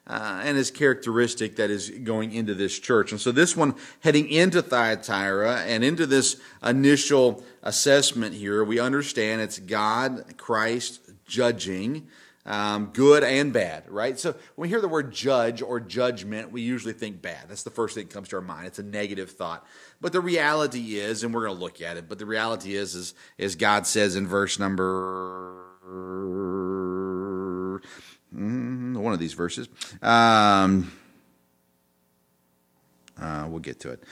uh, 0.07 0.41
and 0.43 0.57
his 0.57 0.71
characteristic 0.71 1.55
that 1.55 1.69
is 1.69 1.89
going 1.89 2.33
into 2.33 2.53
this 2.53 2.77
church. 2.77 3.11
And 3.11 3.21
so 3.21 3.31
this 3.31 3.55
one 3.55 3.75
heading 4.01 4.29
into 4.29 4.61
Thyatira 4.61 5.61
and 5.61 5.83
into 5.83 6.05
this 6.05 6.41
initial 6.63 7.43
assessment 7.63 8.35
here, 8.35 8.63
we 8.63 8.79
understand 8.79 9.41
it's 9.41 9.59
God, 9.59 10.37
Christ 10.37 10.99
judging. 11.25 12.07
Um, 12.45 12.89
good 12.93 13.23
and 13.23 13.53
bad, 13.53 13.87
right? 13.87 14.19
So 14.19 14.31
when 14.55 14.67
we 14.67 14.69
hear 14.69 14.81
the 14.81 14.87
word 14.87 15.13
judge 15.13 15.61
or 15.61 15.79
judgment, 15.79 16.51
we 16.51 16.61
usually 16.61 16.93
think 16.93 17.21
bad. 17.21 17.45
That's 17.47 17.63
the 17.63 17.69
first 17.69 17.93
thing 17.93 18.07
that 18.07 18.13
comes 18.13 18.29
to 18.29 18.37
our 18.37 18.41
mind. 18.41 18.65
It's 18.67 18.79
a 18.79 18.83
negative 18.83 19.29
thought. 19.31 19.65
But 19.99 20.11
the 20.11 20.21
reality 20.21 20.97
is, 20.97 21.23
and 21.23 21.33
we're 21.33 21.45
going 21.45 21.55
to 21.55 21.63
look 21.63 21.81
at 21.81 21.97
it, 21.97 22.09
but 22.09 22.17
the 22.17 22.25
reality 22.25 22.75
is, 22.75 22.95
is, 22.95 23.13
is 23.37 23.55
God 23.55 23.85
says 23.85 24.15
in 24.15 24.25
verse 24.25 24.57
number 24.57 25.65
mm, 28.35 28.97
one 28.97 29.13
of 29.13 29.19
these 29.19 29.33
verses. 29.33 29.69
Um, 30.01 30.91
uh, 33.21 33.45
we'll 33.49 33.59
get 33.59 33.79
to 33.81 33.91
it. 33.91 34.03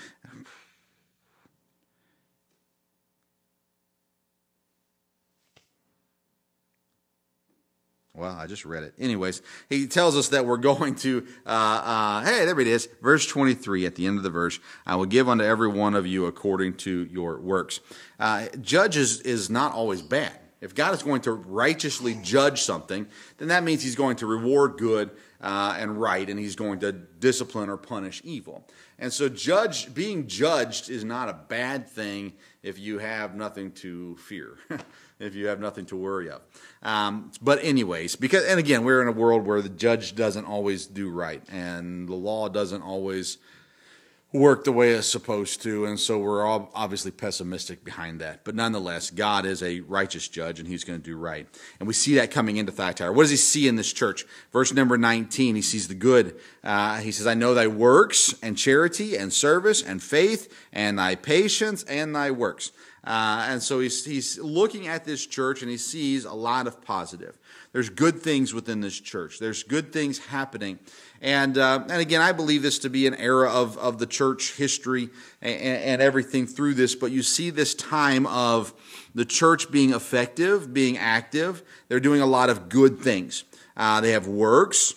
Well, 8.19 8.35
I 8.35 8.47
just 8.47 8.65
read 8.65 8.83
it. 8.83 8.93
Anyways, 8.99 9.41
he 9.69 9.87
tells 9.87 10.17
us 10.17 10.27
that 10.29 10.45
we're 10.45 10.57
going 10.57 10.95
to, 10.95 11.25
uh, 11.45 11.49
uh, 11.49 12.25
hey, 12.25 12.43
there 12.43 12.59
it 12.59 12.67
is, 12.67 12.89
verse 13.01 13.25
23 13.25 13.85
at 13.85 13.95
the 13.95 14.05
end 14.05 14.17
of 14.17 14.23
the 14.23 14.29
verse. 14.29 14.59
I 14.85 14.97
will 14.97 15.05
give 15.05 15.29
unto 15.29 15.45
every 15.45 15.69
one 15.69 15.95
of 15.95 16.05
you 16.05 16.25
according 16.25 16.73
to 16.77 17.07
your 17.09 17.39
works. 17.39 17.79
Uh, 18.19 18.47
judges 18.61 19.21
is 19.21 19.49
not 19.49 19.71
always 19.71 20.01
bad. 20.01 20.37
If 20.59 20.75
God 20.75 20.93
is 20.93 21.01
going 21.01 21.21
to 21.21 21.31
righteously 21.31 22.19
judge 22.21 22.61
something, 22.63 23.07
then 23.37 23.47
that 23.47 23.63
means 23.63 23.81
he's 23.81 23.95
going 23.95 24.17
to 24.17 24.25
reward 24.25 24.77
good 24.77 25.11
uh, 25.39 25.77
and 25.79 25.99
right, 25.99 26.29
and 26.29 26.37
he's 26.37 26.57
going 26.57 26.79
to 26.79 26.91
discipline 26.91 27.69
or 27.69 27.77
punish 27.77 28.21
evil. 28.25 28.67
And 28.97 29.13
so, 29.13 29.29
judge 29.29 29.93
being 29.93 30.27
judged 30.27 30.89
is 30.89 31.05
not 31.05 31.29
a 31.29 31.33
bad 31.33 31.87
thing 31.87 32.33
if 32.61 32.77
you 32.77 32.97
have 32.97 33.35
nothing 33.35 33.71
to 33.71 34.17
fear, 34.17 34.57
if 35.19 35.35
you 35.35 35.47
have 35.47 35.59
nothing 35.59 35.85
to 35.87 35.95
worry 35.95 36.29
of. 36.29 36.41
Um, 36.81 37.31
but 37.41 37.63
anyways, 37.63 38.15
because 38.15 38.45
and 38.45 38.59
again, 38.59 38.83
we're 38.83 39.01
in 39.01 39.07
a 39.07 39.13
world 39.13 39.45
where 39.45 39.61
the 39.61 39.69
judge 39.69 40.15
doesn't 40.15 40.45
always 40.45 40.85
do 40.85 41.09
right, 41.09 41.43
and 41.51 42.07
the 42.07 42.15
law 42.15 42.49
doesn't 42.49 42.81
always 42.81 43.37
work 44.31 44.63
the 44.63 44.71
way 44.71 44.91
it's 44.91 45.07
supposed 45.07 45.61
to, 45.63 45.85
and 45.85 45.99
so 45.99 46.19
we're 46.19 46.45
all 46.45 46.69
obviously 46.75 47.09
pessimistic 47.09 47.83
behind 47.83 48.21
that. 48.21 48.43
But 48.43 48.53
nonetheless, 48.53 49.09
God 49.09 49.45
is 49.45 49.63
a 49.63 49.79
righteous 49.81 50.27
judge, 50.27 50.59
and 50.59 50.67
He's 50.67 50.83
going 50.83 50.99
to 50.99 51.03
do 51.03 51.17
right. 51.17 51.47
And 51.79 51.87
we 51.87 51.93
see 51.93 52.15
that 52.15 52.29
coming 52.29 52.57
into 52.57 52.71
Thyatira. 52.71 53.11
What 53.11 53.23
does 53.23 53.31
He 53.31 53.37
see 53.37 53.67
in 53.67 53.75
this 53.75 53.91
church? 53.91 54.25
Verse 54.53 54.71
number 54.71 54.97
19, 54.97 55.55
He 55.55 55.61
sees 55.63 55.87
the 55.87 55.95
good. 55.95 56.39
Uh, 56.63 56.97
he 56.97 57.11
says, 57.11 57.25
I 57.25 57.33
know 57.33 57.53
thy 57.53 57.67
works, 57.67 58.35
and 58.43 58.55
charity, 58.55 59.17
and 59.17 59.33
service, 59.33 59.81
and 59.81 60.01
faith, 60.01 60.53
and 60.71 60.99
thy 60.99 61.15
patience, 61.15 61.83
and 61.83 62.15
thy 62.15 62.29
works. 62.29 62.71
Uh, 63.03 63.47
and 63.49 63.63
so 63.63 63.79
he's, 63.79 64.03
he's 64.05 64.37
looking 64.39 64.87
at 64.87 65.05
this 65.05 65.25
church 65.25 65.61
and 65.61 65.71
he 65.71 65.77
sees 65.77 66.25
a 66.25 66.33
lot 66.33 66.67
of 66.67 66.81
positive. 66.81 67.37
There's 67.71 67.89
good 67.89 68.21
things 68.21 68.53
within 68.53 68.81
this 68.81 68.99
church. 68.99 69.39
There's 69.39 69.63
good 69.63 69.93
things 69.93 70.17
happening. 70.17 70.79
And, 71.21 71.57
uh, 71.57 71.83
and 71.89 72.01
again, 72.01 72.21
I 72.21 72.31
believe 72.31 72.61
this 72.61 72.79
to 72.79 72.89
be 72.89 73.07
an 73.07 73.15
era 73.15 73.49
of, 73.49 73.77
of 73.77 73.99
the 73.99 74.05
church 74.05 74.55
history 74.55 75.09
and, 75.41 75.61
and 75.61 76.01
everything 76.01 76.47
through 76.47 76.73
this, 76.73 76.95
but 76.95 77.11
you 77.11 77.21
see 77.21 77.49
this 77.49 77.75
time 77.75 78.25
of 78.27 78.73
the 79.13 79.25
church 79.25 79.71
being 79.71 79.93
effective, 79.93 80.73
being 80.73 80.97
active. 80.97 81.63
They're 81.87 81.99
doing 81.99 82.21
a 82.21 82.25
lot 82.25 82.49
of 82.49 82.69
good 82.69 82.99
things. 82.99 83.43
Uh, 83.77 84.01
they 84.01 84.11
have 84.11 84.27
works. 84.27 84.93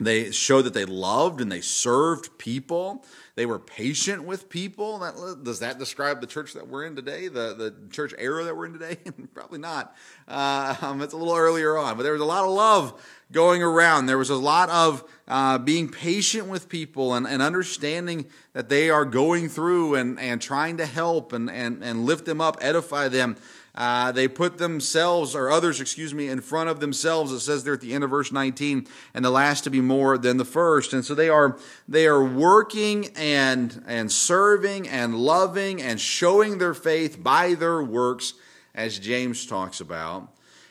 They 0.00 0.30
show 0.32 0.60
that 0.60 0.74
they 0.74 0.84
loved 0.84 1.40
and 1.40 1.50
they 1.50 1.60
served 1.60 2.38
people. 2.38 3.04
They 3.36 3.46
were 3.46 3.58
patient 3.58 4.22
with 4.22 4.48
people. 4.48 5.00
That, 5.00 5.42
does 5.42 5.58
that 5.58 5.80
describe 5.80 6.20
the 6.20 6.26
church 6.26 6.52
that 6.52 6.68
we're 6.68 6.84
in 6.84 6.94
today, 6.94 7.26
the, 7.26 7.54
the 7.54 7.74
church 7.90 8.14
era 8.16 8.44
that 8.44 8.56
we're 8.56 8.66
in 8.66 8.74
today? 8.74 8.96
Probably 9.34 9.58
not. 9.58 9.96
Uh, 10.28 10.76
um, 10.80 11.02
it's 11.02 11.14
a 11.14 11.16
little 11.16 11.34
earlier 11.34 11.76
on, 11.76 11.96
but 11.96 12.04
there 12.04 12.12
was 12.12 12.20
a 12.20 12.26
lot 12.26 12.44
of 12.44 12.50
love 12.50 13.02
going 13.32 13.60
around. 13.60 14.06
There 14.06 14.18
was 14.18 14.30
a 14.30 14.36
lot 14.36 14.70
of 14.70 15.02
uh, 15.26 15.58
being 15.58 15.88
patient 15.88 16.46
with 16.46 16.68
people 16.68 17.14
and, 17.14 17.26
and 17.26 17.42
understanding 17.42 18.26
that 18.52 18.68
they 18.68 18.88
are 18.88 19.04
going 19.04 19.48
through 19.48 19.96
and, 19.96 20.20
and 20.20 20.40
trying 20.40 20.76
to 20.76 20.86
help 20.86 21.32
and, 21.32 21.50
and, 21.50 21.82
and 21.82 22.06
lift 22.06 22.26
them 22.26 22.40
up, 22.40 22.58
edify 22.60 23.08
them. 23.08 23.36
Uh, 23.74 24.12
they 24.12 24.28
put 24.28 24.58
themselves, 24.58 25.34
or 25.34 25.50
others, 25.50 25.80
excuse 25.80 26.14
me, 26.14 26.28
in 26.28 26.40
front 26.40 26.70
of 26.70 26.78
themselves. 26.78 27.32
It 27.32 27.40
says 27.40 27.64
there 27.64 27.74
at 27.74 27.80
the 27.80 27.92
end 27.92 28.04
of 28.04 28.10
verse 28.10 28.30
19, 28.30 28.86
and 29.14 29.24
the 29.24 29.30
last 29.30 29.64
to 29.64 29.70
be 29.70 29.80
more 29.80 30.16
than 30.16 30.36
the 30.36 30.44
first. 30.44 30.92
And 30.92 31.04
so 31.04 31.14
they 31.14 31.28
are, 31.28 31.58
they 31.88 32.06
are 32.06 32.24
working 32.24 33.08
and, 33.16 33.82
and 33.86 34.12
serving 34.12 34.88
and 34.88 35.16
loving 35.16 35.82
and 35.82 36.00
showing 36.00 36.58
their 36.58 36.74
faith 36.74 37.22
by 37.22 37.54
their 37.54 37.82
works, 37.82 38.34
as 38.74 38.98
James 38.98 39.46
talks 39.46 39.80
about 39.80 40.30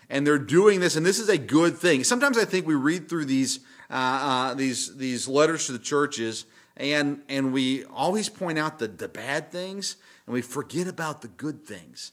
and 0.10 0.28
they're 0.28 0.38
doing 0.38 0.80
this, 0.80 0.96
and 0.96 1.04
this 1.06 1.18
is 1.18 1.28
a 1.28 1.38
good 1.40 1.76
thing. 1.76 2.04
Sometimes 2.04 2.38
I 2.38 2.46
think 2.46 2.68
we 2.68 2.76
read 2.76 3.10
through 3.10 3.26
these 3.26 3.62
uh, 3.90 3.94
uh, 3.94 4.54
these 4.54 4.96
these 4.96 5.28
letters 5.28 5.66
to 5.68 5.72
the 5.72 5.80
churches, 5.80 6.46
and 6.78 7.22
and 7.30 7.54
we 7.54 7.86
always 7.86 8.30
point 8.30 8.60
out 8.60 8.80
the 8.80 8.88
the 8.88 9.08
bad 9.08 9.52
things, 9.52 9.98
and 10.26 10.34
we 10.34 10.42
forget 10.42 10.88
about 10.88 11.22
the 11.22 11.28
good 11.30 11.66
things. 11.66 12.12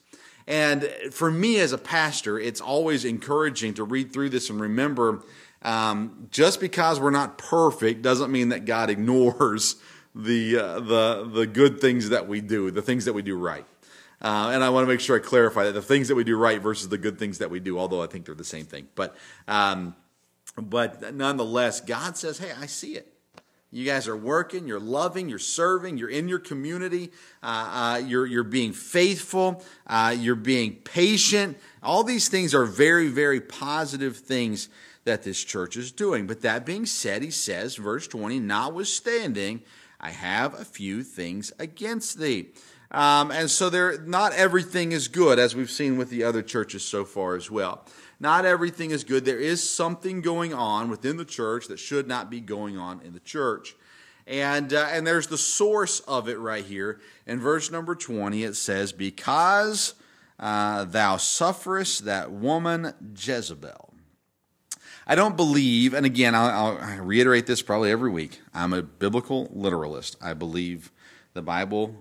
And 0.50 0.82
for 1.12 1.30
me 1.30 1.60
as 1.60 1.70
a 1.70 1.78
pastor, 1.78 2.36
it's 2.36 2.60
always 2.60 3.04
encouraging 3.04 3.74
to 3.74 3.84
read 3.84 4.12
through 4.12 4.30
this 4.30 4.50
and 4.50 4.60
remember, 4.60 5.22
um, 5.62 6.26
just 6.32 6.60
because 6.60 6.98
we're 6.98 7.12
not 7.12 7.38
perfect 7.38 8.02
doesn't 8.02 8.32
mean 8.32 8.48
that 8.48 8.64
God 8.64 8.90
ignores 8.96 9.76
the 10.12 10.56
uh, 10.56 10.80
the 10.80 11.30
the 11.32 11.46
good 11.46 11.80
things 11.80 12.08
that 12.08 12.26
we 12.26 12.40
do, 12.40 12.72
the 12.72 12.82
things 12.82 13.04
that 13.04 13.12
we 13.12 13.22
do 13.22 13.38
right. 13.38 13.64
Uh, 14.20 14.50
and 14.52 14.64
I 14.64 14.70
want 14.70 14.84
to 14.84 14.88
make 14.88 14.98
sure 14.98 15.16
I 15.16 15.20
clarify 15.20 15.64
that 15.64 15.72
the 15.72 15.80
things 15.80 16.08
that 16.08 16.16
we 16.16 16.24
do 16.24 16.36
right 16.36 16.60
versus 16.60 16.88
the 16.88 16.98
good 16.98 17.16
things 17.16 17.38
that 17.38 17.48
we 17.48 17.60
do, 17.60 17.78
although 17.78 18.02
I 18.02 18.08
think 18.08 18.26
they're 18.26 18.34
the 18.34 18.44
same 18.44 18.66
thing. 18.66 18.88
But, 18.94 19.16
um, 19.48 19.94
but 20.60 21.14
nonetheless, 21.14 21.80
God 21.80 22.18
says, 22.18 22.38
hey, 22.38 22.50
I 22.60 22.66
see 22.66 22.96
it. 22.96 23.09
You 23.72 23.84
guys 23.84 24.08
are 24.08 24.16
working, 24.16 24.66
you're 24.66 24.80
loving, 24.80 25.28
you're 25.28 25.38
serving, 25.38 25.96
you're 25.96 26.08
in 26.08 26.28
your 26.28 26.40
community, 26.40 27.12
uh, 27.42 27.46
uh, 27.72 28.02
you're, 28.04 28.26
you're 28.26 28.42
being 28.42 28.72
faithful, 28.72 29.64
uh, 29.86 30.14
you're 30.18 30.34
being 30.34 30.74
patient. 30.76 31.56
All 31.80 32.02
these 32.02 32.28
things 32.28 32.52
are 32.52 32.64
very, 32.64 33.06
very 33.06 33.40
positive 33.40 34.16
things 34.16 34.68
that 35.04 35.22
this 35.22 35.42
church 35.42 35.76
is 35.76 35.92
doing. 35.92 36.26
But 36.26 36.42
that 36.42 36.66
being 36.66 36.84
said, 36.84 37.22
he 37.22 37.30
says, 37.30 37.76
verse 37.76 38.08
20, 38.08 38.40
notwithstanding, 38.40 39.62
I 40.00 40.10
have 40.10 40.54
a 40.54 40.64
few 40.64 41.04
things 41.04 41.52
against 41.58 42.18
thee. 42.18 42.48
Um, 42.90 43.30
and 43.30 43.48
so 43.48 43.70
there, 43.70 44.00
not 44.00 44.32
everything 44.32 44.90
is 44.90 45.06
good, 45.06 45.38
as 45.38 45.54
we've 45.54 45.70
seen 45.70 45.96
with 45.96 46.10
the 46.10 46.24
other 46.24 46.42
churches 46.42 46.84
so 46.84 47.04
far 47.04 47.36
as 47.36 47.50
well. 47.50 47.84
Not 48.20 48.44
everything 48.44 48.90
is 48.90 49.02
good. 49.02 49.24
There 49.24 49.38
is 49.38 49.68
something 49.68 50.20
going 50.20 50.52
on 50.52 50.90
within 50.90 51.16
the 51.16 51.24
church 51.24 51.68
that 51.68 51.78
should 51.78 52.06
not 52.06 52.30
be 52.30 52.40
going 52.40 52.76
on 52.76 53.00
in 53.00 53.14
the 53.14 53.20
church. 53.20 53.74
And, 54.26 54.74
uh, 54.74 54.88
and 54.90 55.06
there's 55.06 55.26
the 55.26 55.38
source 55.38 56.00
of 56.00 56.28
it 56.28 56.38
right 56.38 56.64
here. 56.64 57.00
In 57.26 57.40
verse 57.40 57.70
number 57.70 57.94
20, 57.94 58.44
it 58.44 58.54
says, 58.54 58.92
Because 58.92 59.94
uh, 60.38 60.84
thou 60.84 61.16
sufferest 61.16 62.04
that 62.04 62.30
woman 62.30 62.92
Jezebel. 63.18 63.94
I 65.06 65.14
don't 65.14 65.36
believe, 65.36 65.94
and 65.94 66.04
again, 66.06 66.34
I'll, 66.34 66.78
I'll 66.78 66.98
reiterate 67.00 67.46
this 67.46 67.62
probably 67.62 67.90
every 67.90 68.10
week. 68.10 68.40
I'm 68.54 68.72
a 68.74 68.82
biblical 68.82 69.48
literalist. 69.50 70.16
I 70.22 70.34
believe 70.34 70.92
the 71.32 71.42
Bible 71.42 71.96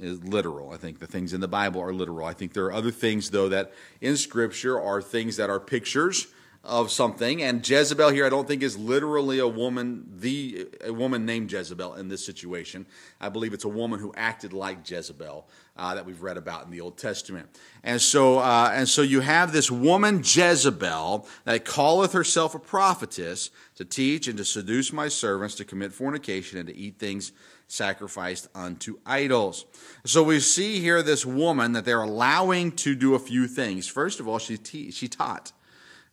is 0.00 0.22
literal. 0.24 0.72
I 0.72 0.76
think 0.76 0.98
the 0.98 1.06
things 1.06 1.32
in 1.32 1.40
the 1.40 1.48
Bible 1.48 1.80
are 1.80 1.92
literal. 1.92 2.26
I 2.26 2.32
think 2.32 2.52
there 2.52 2.64
are 2.64 2.72
other 2.72 2.90
things, 2.90 3.30
though, 3.30 3.48
that 3.48 3.72
in 4.00 4.16
Scripture 4.16 4.80
are 4.80 5.02
things 5.02 5.36
that 5.36 5.50
are 5.50 5.60
pictures 5.60 6.26
of 6.62 6.90
something. 6.90 7.42
And 7.42 7.66
Jezebel 7.66 8.10
here, 8.10 8.26
I 8.26 8.28
don't 8.28 8.46
think 8.46 8.62
is 8.62 8.76
literally 8.76 9.38
a 9.38 9.48
woman, 9.48 10.06
the 10.18 10.68
a 10.84 10.92
woman 10.92 11.24
named 11.24 11.50
Jezebel 11.50 11.94
in 11.94 12.08
this 12.08 12.24
situation. 12.24 12.84
I 13.18 13.30
believe 13.30 13.54
it's 13.54 13.64
a 13.64 13.68
woman 13.68 13.98
who 13.98 14.12
acted 14.14 14.52
like 14.52 14.88
Jezebel 14.88 15.48
uh, 15.76 15.94
that 15.94 16.04
we've 16.04 16.22
read 16.22 16.36
about 16.36 16.66
in 16.66 16.70
the 16.70 16.82
Old 16.82 16.98
Testament. 16.98 17.48
And 17.82 18.00
so, 18.00 18.38
uh, 18.38 18.72
and 18.74 18.86
so 18.86 19.00
you 19.00 19.20
have 19.20 19.52
this 19.52 19.70
woman 19.70 20.18
Jezebel 20.22 21.26
that 21.44 21.64
calleth 21.64 22.12
herself 22.12 22.54
a 22.54 22.58
prophetess 22.58 23.50
to 23.76 23.86
teach 23.86 24.28
and 24.28 24.36
to 24.36 24.44
seduce 24.44 24.92
my 24.92 25.08
servants 25.08 25.54
to 25.56 25.64
commit 25.64 25.94
fornication 25.94 26.58
and 26.58 26.68
to 26.68 26.76
eat 26.76 26.98
things 26.98 27.32
sacrificed 27.70 28.48
unto 28.54 28.98
idols. 29.06 29.64
So 30.04 30.22
we 30.22 30.40
see 30.40 30.80
here 30.80 31.02
this 31.02 31.24
woman 31.24 31.72
that 31.72 31.84
they're 31.84 32.02
allowing 32.02 32.72
to 32.72 32.94
do 32.94 33.14
a 33.14 33.18
few 33.18 33.46
things. 33.46 33.86
First 33.86 34.20
of 34.20 34.26
all, 34.26 34.38
she, 34.38 34.56
te- 34.56 34.90
she 34.90 35.08
taught. 35.08 35.52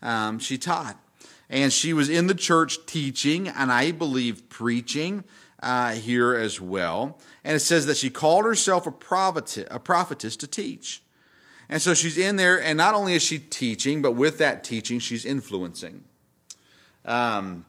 Um, 0.02 0.40
she 0.40 0.58
taught. 0.58 0.98
And 1.50 1.72
she 1.72 1.94
was 1.94 2.10
in 2.10 2.28
the 2.28 2.36
church 2.36 2.86
teaching, 2.86 3.48
and 3.48 3.72
I 3.72 3.92
believe 3.92 4.50
preaching 4.50 5.24
uh, 5.64 5.94
here 5.94 6.36
as 6.36 6.62
well. 6.62 7.20
And 7.44 7.56
it 7.56 7.62
says 7.62 7.86
that 7.88 7.98
she 7.98 8.10
called 8.10 8.46
herself 8.46 8.86
a, 8.86 8.92
prophet- 8.92 9.68
a 9.72 9.80
prophetess 9.80 10.36
to 10.38 10.48
teach. 10.48 11.02
And 11.70 11.82
so 11.82 11.94
she's 11.94 12.18
in 12.18 12.36
there, 12.36 12.62
and 12.62 12.78
not 12.78 12.94
only 12.94 13.14
is 13.14 13.24
she 13.24 13.40
teaching, 13.40 14.02
but 14.02 14.12
with 14.12 14.38
that 14.38 14.64
teaching, 14.64 15.00
she's 15.00 15.26
influencing. 15.26 16.04
Um, 17.04 17.66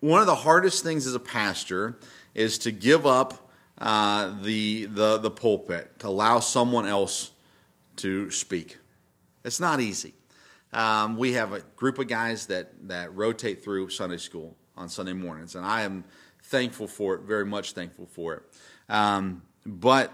one 0.00 0.20
of 0.20 0.26
the 0.26 0.34
hardest 0.36 0.82
things 0.82 1.06
as 1.06 1.14
a 1.14 1.20
pastor 1.20 1.98
is 2.36 2.58
to 2.58 2.70
give 2.70 3.06
up 3.06 3.50
uh, 3.78 4.34
the, 4.42 4.84
the, 4.84 5.16
the 5.16 5.30
pulpit, 5.30 5.98
to 5.98 6.06
allow 6.06 6.38
someone 6.38 6.86
else 6.86 7.32
to 7.96 8.30
speak. 8.30 8.76
It's 9.42 9.58
not 9.58 9.80
easy. 9.80 10.12
Um, 10.72 11.16
we 11.16 11.32
have 11.32 11.54
a 11.54 11.60
group 11.76 11.98
of 11.98 12.08
guys 12.08 12.46
that, 12.46 12.88
that 12.88 13.14
rotate 13.14 13.64
through 13.64 13.88
Sunday 13.88 14.18
school 14.18 14.54
on 14.76 14.90
Sunday 14.90 15.14
mornings, 15.14 15.54
and 15.54 15.64
I 15.64 15.82
am 15.82 16.04
thankful 16.42 16.86
for 16.86 17.14
it, 17.14 17.22
very 17.22 17.46
much 17.46 17.72
thankful 17.72 18.06
for 18.06 18.34
it. 18.34 18.42
Um, 18.90 19.42
but 19.64 20.12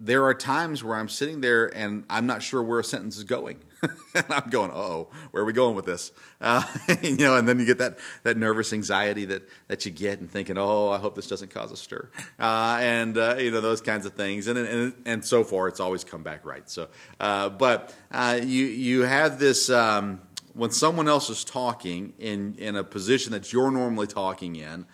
there 0.00 0.24
are 0.24 0.34
times 0.34 0.82
where 0.82 0.96
I'm 0.96 1.08
sitting 1.08 1.40
there 1.40 1.66
and 1.76 2.04
I'm 2.10 2.26
not 2.26 2.42
sure 2.42 2.60
where 2.60 2.80
a 2.80 2.84
sentence 2.84 3.16
is 3.16 3.24
going. 3.24 3.58
And 3.82 3.92
I'm 4.28 4.50
going, 4.50 4.70
oh, 4.72 5.08
where 5.30 5.42
are 5.42 5.46
we 5.46 5.52
going 5.52 5.74
with 5.74 5.86
this? 5.86 6.12
Uh, 6.42 6.64
you 7.02 7.18
know, 7.18 7.36
and 7.36 7.48
then 7.48 7.60
you 7.60 7.64
get 7.64 7.78
that, 7.78 8.00
that 8.24 8.36
nervous 8.36 8.72
anxiety 8.72 9.26
that, 9.26 9.48
that 9.68 9.86
you 9.86 9.92
get 9.92 10.18
and 10.18 10.28
thinking, 10.28 10.58
oh, 10.58 10.88
I 10.88 10.98
hope 10.98 11.14
this 11.14 11.28
doesn't 11.28 11.54
cause 11.54 11.70
a 11.70 11.76
stir. 11.76 12.10
Uh, 12.36 12.78
and, 12.80 13.16
uh, 13.16 13.36
you 13.38 13.52
know, 13.52 13.60
those 13.60 13.80
kinds 13.80 14.06
of 14.06 14.14
things. 14.14 14.48
And, 14.48 14.58
and, 14.58 14.92
and 15.06 15.24
so 15.24 15.44
far, 15.44 15.68
it's 15.68 15.78
always 15.78 16.02
come 16.02 16.24
back 16.24 16.44
right. 16.44 16.68
So, 16.68 16.88
uh, 17.20 17.48
but 17.48 17.94
uh, 18.10 18.40
you, 18.42 18.64
you 18.64 19.02
have 19.02 19.38
this, 19.38 19.70
um, 19.70 20.20
when 20.54 20.72
someone 20.72 21.06
else 21.06 21.30
is 21.30 21.44
talking 21.44 22.12
in, 22.18 22.56
in 22.56 22.74
a 22.74 22.82
position 22.82 23.30
that 23.30 23.52
you're 23.52 23.70
normally 23.70 24.08
talking 24.08 24.56
in, 24.56 24.84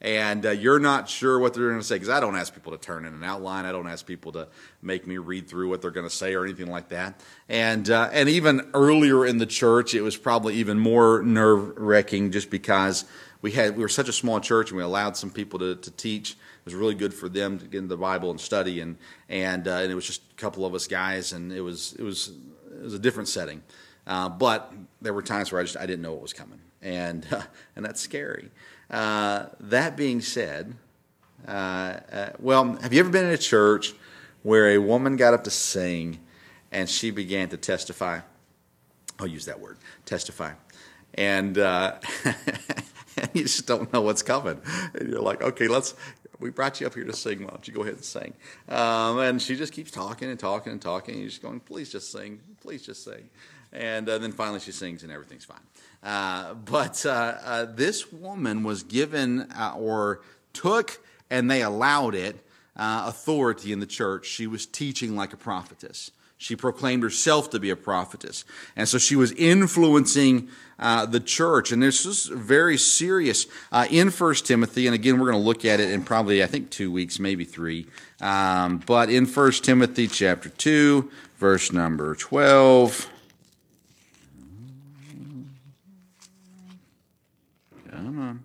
and 0.00 0.44
uh, 0.44 0.50
you're 0.50 0.78
not 0.78 1.08
sure 1.08 1.38
what 1.38 1.54
they're 1.54 1.68
going 1.68 1.80
to 1.80 1.86
say 1.86 1.94
because 1.94 2.10
I 2.10 2.20
don't 2.20 2.36
ask 2.36 2.52
people 2.54 2.72
to 2.72 2.78
turn 2.78 3.06
in 3.06 3.14
an 3.14 3.24
outline. 3.24 3.64
I 3.64 3.72
don't 3.72 3.88
ask 3.88 4.06
people 4.06 4.32
to 4.32 4.48
make 4.82 5.06
me 5.06 5.16
read 5.16 5.48
through 5.48 5.70
what 5.70 5.80
they're 5.80 5.90
going 5.90 6.06
to 6.06 6.14
say 6.14 6.34
or 6.34 6.44
anything 6.44 6.70
like 6.70 6.90
that. 6.90 7.20
And 7.48 7.88
uh, 7.88 8.10
and 8.12 8.28
even 8.28 8.70
earlier 8.74 9.24
in 9.24 9.38
the 9.38 9.46
church, 9.46 9.94
it 9.94 10.02
was 10.02 10.16
probably 10.16 10.56
even 10.56 10.78
more 10.78 11.22
nerve 11.22 11.78
wracking 11.78 12.30
just 12.30 12.50
because 12.50 13.06
we 13.40 13.52
had 13.52 13.76
we 13.76 13.82
were 13.82 13.88
such 13.88 14.08
a 14.08 14.12
small 14.12 14.38
church 14.38 14.70
and 14.70 14.76
we 14.76 14.82
allowed 14.82 15.16
some 15.16 15.30
people 15.30 15.58
to, 15.60 15.76
to 15.76 15.90
teach. 15.92 16.32
It 16.32 16.64
was 16.64 16.74
really 16.74 16.94
good 16.94 17.14
for 17.14 17.28
them 17.28 17.58
to 17.58 17.64
get 17.64 17.78
into 17.78 17.88
the 17.88 17.96
Bible 17.96 18.30
and 18.30 18.40
study, 18.40 18.80
and 18.80 18.98
and 19.30 19.66
uh, 19.66 19.76
and 19.76 19.90
it 19.90 19.94
was 19.94 20.06
just 20.06 20.20
a 20.30 20.34
couple 20.34 20.66
of 20.66 20.74
us 20.74 20.86
guys, 20.86 21.32
and 21.32 21.52
it 21.52 21.62
was 21.62 21.94
it 21.98 22.02
was 22.02 22.32
it 22.70 22.82
was 22.82 22.94
a 22.94 22.98
different 22.98 23.28
setting. 23.28 23.62
Uh, 24.06 24.28
but 24.28 24.72
there 25.00 25.12
were 25.14 25.22
times 25.22 25.50
where 25.50 25.60
I 25.60 25.64
just 25.64 25.76
I 25.76 25.86
didn't 25.86 26.02
know 26.02 26.12
what 26.12 26.22
was 26.22 26.34
coming, 26.34 26.60
and 26.82 27.26
and 27.76 27.84
that's 27.84 28.00
scary. 28.00 28.50
Uh, 28.90 29.46
that 29.60 29.96
being 29.96 30.20
said, 30.20 30.74
uh, 31.46 31.50
uh, 31.50 32.30
well, 32.38 32.76
have 32.76 32.92
you 32.92 33.00
ever 33.00 33.10
been 33.10 33.26
in 33.26 33.32
a 33.32 33.38
church 33.38 33.94
where 34.42 34.70
a 34.70 34.78
woman 34.78 35.16
got 35.16 35.34
up 35.34 35.44
to 35.44 35.50
sing 35.50 36.20
and 36.70 36.88
she 36.88 37.10
began 37.10 37.48
to 37.48 37.56
testify? 37.56 38.20
I'll 39.18 39.26
use 39.26 39.46
that 39.46 39.60
word, 39.60 39.78
testify. 40.04 40.52
And, 41.14 41.58
uh, 41.58 41.94
you 43.32 43.42
just 43.42 43.66
don't 43.66 43.92
know 43.92 44.02
what's 44.02 44.22
coming. 44.22 44.60
And 44.94 45.08
you're 45.08 45.22
like, 45.22 45.42
okay, 45.42 45.68
let's, 45.68 45.94
we 46.38 46.50
brought 46.50 46.80
you 46.80 46.86
up 46.86 46.94
here 46.94 47.04
to 47.04 47.12
sing. 47.12 47.42
Why 47.42 47.50
don't 47.50 47.66
you 47.66 47.74
go 47.74 47.82
ahead 47.82 47.94
and 47.94 48.04
sing? 48.04 48.34
Um, 48.68 49.18
and 49.18 49.40
she 49.40 49.56
just 49.56 49.72
keeps 49.72 49.90
talking 49.90 50.28
and 50.28 50.38
talking 50.38 50.72
and 50.72 50.82
talking. 50.82 51.14
And 51.14 51.22
you're 51.22 51.30
just 51.30 51.42
going, 51.42 51.60
please 51.60 51.90
just 51.90 52.12
sing. 52.12 52.40
Please 52.60 52.84
just 52.84 53.04
sing. 53.04 53.30
And 53.72 54.08
uh, 54.08 54.18
then 54.18 54.32
finally 54.32 54.60
she 54.60 54.72
sings 54.72 55.02
and 55.02 55.12
everything's 55.12 55.44
fine. 55.44 55.60
Uh, 56.06 56.54
but 56.54 57.04
uh, 57.04 57.34
uh, 57.44 57.64
this 57.64 58.12
woman 58.12 58.62
was 58.62 58.84
given 58.84 59.40
uh, 59.58 59.74
or 59.76 60.20
took, 60.52 61.02
and 61.30 61.50
they 61.50 61.62
allowed 61.62 62.14
it, 62.14 62.36
authority 62.76 63.72
in 63.72 63.80
the 63.80 63.86
church. 63.86 64.26
She 64.26 64.46
was 64.46 64.66
teaching 64.66 65.16
like 65.16 65.32
a 65.32 65.36
prophetess. 65.36 66.12
She 66.38 66.54
proclaimed 66.54 67.02
herself 67.02 67.50
to 67.50 67.58
be 67.58 67.70
a 67.70 67.76
prophetess. 67.76 68.44
And 68.76 68.88
so 68.88 68.98
she 68.98 69.16
was 69.16 69.32
influencing 69.32 70.48
uh, 70.78 71.06
the 71.06 71.18
church. 71.18 71.72
And 71.72 71.82
this 71.82 72.06
is 72.06 72.26
very 72.26 72.76
serious. 72.76 73.46
Uh, 73.72 73.86
in 73.90 74.10
First 74.10 74.46
Timothy, 74.46 74.86
and 74.86 74.94
again, 74.94 75.18
we're 75.18 75.30
going 75.30 75.42
to 75.42 75.46
look 75.46 75.64
at 75.64 75.80
it 75.80 75.90
in 75.90 76.04
probably, 76.04 76.42
I 76.42 76.46
think, 76.46 76.70
two 76.70 76.92
weeks, 76.92 77.18
maybe 77.18 77.44
three. 77.44 77.86
Um, 78.20 78.82
but 78.86 79.10
in 79.10 79.26
First 79.26 79.64
Timothy 79.64 80.06
chapter 80.06 80.50
2, 80.50 81.10
verse 81.38 81.72
number 81.72 82.14
12. 82.14 83.10
Come 87.96 88.20
on. 88.20 88.44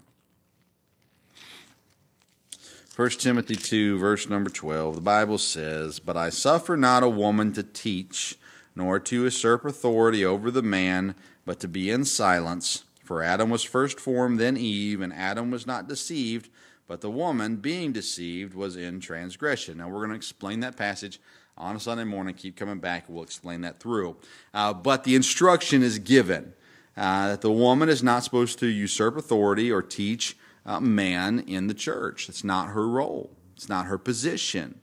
1 2.95 3.09
Timothy 3.11 3.55
2, 3.55 3.97
verse 3.97 4.29
number 4.29 4.49
12, 4.49 4.95
the 4.95 5.01
Bible 5.01 5.37
says, 5.37 5.99
But 5.99 6.15
I 6.15 6.29
suffer 6.29 6.77
not 6.77 7.03
a 7.03 7.09
woman 7.09 7.51
to 7.53 7.63
teach, 7.63 8.37
nor 8.75 8.99
to 8.99 9.23
usurp 9.23 9.65
authority 9.65 10.23
over 10.23 10.51
the 10.51 10.61
man, 10.61 11.15
but 11.45 11.59
to 11.61 11.67
be 11.67 11.89
in 11.89 12.05
silence. 12.05 12.83
For 13.03 13.23
Adam 13.23 13.49
was 13.49 13.63
first 13.63 13.99
formed, 13.99 14.39
then 14.39 14.55
Eve, 14.55 15.01
and 15.01 15.13
Adam 15.13 15.51
was 15.51 15.67
not 15.67 15.87
deceived, 15.87 16.49
but 16.87 17.01
the 17.01 17.11
woman, 17.11 17.57
being 17.57 17.91
deceived, 17.91 18.53
was 18.53 18.77
in 18.77 18.99
transgression. 19.01 19.79
Now 19.79 19.89
we're 19.89 19.99
going 19.99 20.11
to 20.11 20.15
explain 20.15 20.61
that 20.61 20.77
passage 20.77 21.19
on 21.57 21.75
a 21.75 21.79
Sunday 21.79 22.05
morning. 22.05 22.35
Keep 22.35 22.55
coming 22.55 22.79
back, 22.79 23.05
we'll 23.09 23.23
explain 23.23 23.61
that 23.61 23.79
through. 23.79 24.15
Uh, 24.53 24.73
but 24.73 25.03
the 25.03 25.15
instruction 25.15 25.83
is 25.83 25.99
given 25.99 26.53
uh, 27.01 27.29
that 27.29 27.41
the 27.41 27.51
woman 27.51 27.89
is 27.89 28.03
not 28.03 28.23
supposed 28.23 28.59
to 28.59 28.67
usurp 28.67 29.17
authority 29.17 29.71
or 29.71 29.81
teach 29.81 30.37
uh, 30.67 30.79
man 30.79 31.39
in 31.47 31.65
the 31.65 31.73
church. 31.73 32.29
It's 32.29 32.43
not 32.43 32.69
her 32.69 32.87
role. 32.87 33.31
It's 33.55 33.67
not 33.67 33.87
her 33.87 33.97
position. 33.97 34.79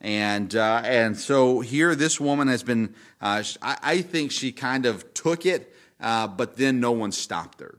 And 0.00 0.56
uh, 0.56 0.82
and 0.84 1.16
so 1.16 1.60
here, 1.60 1.94
this 1.94 2.18
woman 2.18 2.48
has 2.48 2.64
been. 2.64 2.96
Uh, 3.20 3.44
I, 3.62 3.78
I, 3.82 4.02
think 4.02 4.32
she 4.32 4.50
kind 4.50 4.84
of 4.84 5.14
took 5.14 5.46
it, 5.46 5.72
uh, 6.00 6.26
but 6.26 6.56
then 6.56 6.80
no 6.80 6.90
one 6.90 7.12
stopped 7.12 7.60
her. 7.60 7.78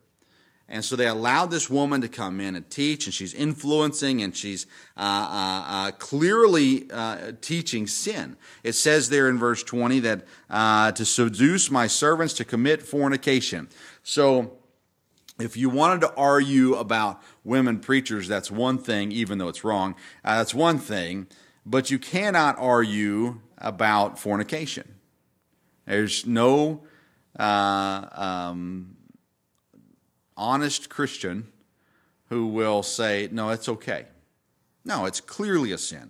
And 0.68 0.84
so 0.84 0.96
they 0.96 1.08
allowed 1.08 1.52
this 1.52 1.70
woman 1.70 2.02
to 2.02 2.08
come 2.08 2.42
in 2.42 2.56
and 2.56 2.68
teach, 2.72 3.06
and 3.06 3.14
she's 3.14 3.36
influencing 3.36 4.24
and 4.24 4.36
she's 4.36 4.66
uh, 4.98 5.00
uh, 5.00 5.64
uh, 5.68 5.92
clearly 5.92 6.90
uh, 6.92 7.34
teaching 7.40 7.86
sin. 7.86 8.36
It 8.64 8.74
says 8.74 9.10
there 9.10 9.30
in 9.30 9.38
verse 9.38 9.62
20 9.62 10.00
that 10.02 10.26
uh, 10.50 10.92
to 10.94 11.06
seduce 11.06 11.70
my 11.70 11.86
servants 11.86 12.34
to 12.36 12.46
commit 12.46 12.82
fornication. 12.82 13.70
So 14.02 14.58
if 15.40 15.56
you 15.56 15.70
wanted 15.70 16.02
to 16.02 16.14
argue 16.16 16.74
about 16.74 17.22
women 17.44 17.80
preachers, 17.80 18.28
that's 18.28 18.50
one 18.50 18.80
thing, 18.80 19.12
even 19.12 19.38
though 19.38 19.50
it's 19.50 19.64
wrong. 19.64 19.94
Uh, 20.24 20.38
that's 20.38 20.56
one 20.56 20.80
thing. 20.80 21.28
But 21.64 21.92
you 21.92 22.00
cannot 22.00 22.58
argue 22.58 23.42
about 23.60 24.18
fornication. 24.18 24.96
There's 25.86 26.26
no. 26.26 26.84
Um, 27.38 28.96
honest 30.38 30.90
Christian 30.90 31.48
who 32.30 32.48
will 32.48 32.84
say, 32.84 33.30
no, 33.32 33.50
it's 33.50 33.70
okay. 33.70 34.06
No, 34.84 35.06
it's 35.06 35.22
clearly 35.22 35.72
a 35.72 35.78
sin. 35.78 36.10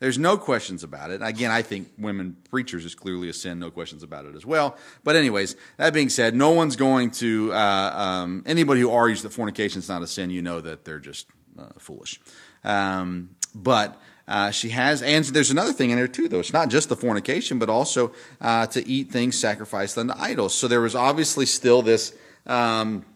There's 0.00 0.18
no 0.18 0.36
questions 0.36 0.82
about 0.82 1.10
it. 1.10 1.22
Again, 1.22 1.50
I 1.50 1.62
think 1.62 1.90
women 1.96 2.36
preachers 2.50 2.84
is 2.84 2.94
clearly 2.94 3.28
a 3.28 3.32
sin, 3.32 3.58
no 3.58 3.70
questions 3.70 4.02
about 4.02 4.26
it 4.26 4.34
as 4.34 4.44
well. 4.44 4.76
But, 5.02 5.16
anyways, 5.16 5.56
that 5.78 5.94
being 5.94 6.10
said, 6.10 6.34
no 6.34 6.50
one's 6.50 6.76
going 6.76 7.10
to, 7.12 7.52
uh, 7.52 7.92
um, 7.94 8.42
anybody 8.44 8.80
who 8.80 8.90
argues 8.90 9.22
that 9.22 9.30
fornication 9.30 9.78
is 9.78 9.88
not 9.88 10.02
a 10.02 10.06
sin, 10.06 10.30
you 10.30 10.42
know 10.42 10.60
that 10.60 10.84
they're 10.84 10.98
just 10.98 11.26
uh, 11.58 11.68
foolish. 11.78 12.20
Um, 12.64 13.30
but 13.54 14.00
uh, 14.26 14.50
she 14.50 14.70
has, 14.70 15.00
and 15.00 15.24
there's 15.26 15.50
another 15.50 15.72
thing 15.72 15.90
in 15.90 15.96
there 15.96 16.08
too, 16.08 16.28
though. 16.28 16.40
It's 16.40 16.52
not 16.52 16.68
just 16.68 16.88
the 16.88 16.96
fornication, 16.96 17.58
but 17.58 17.70
also 17.70 18.12
uh, 18.40 18.66
to 18.66 18.86
eat 18.86 19.10
things 19.10 19.38
sacrificed 19.38 19.96
unto 19.96 20.12
idols. 20.18 20.54
So 20.54 20.68
there 20.68 20.80
was 20.80 20.94
obviously 20.94 21.46
still 21.46 21.82
this. 21.82 22.14
Um, 22.46 23.06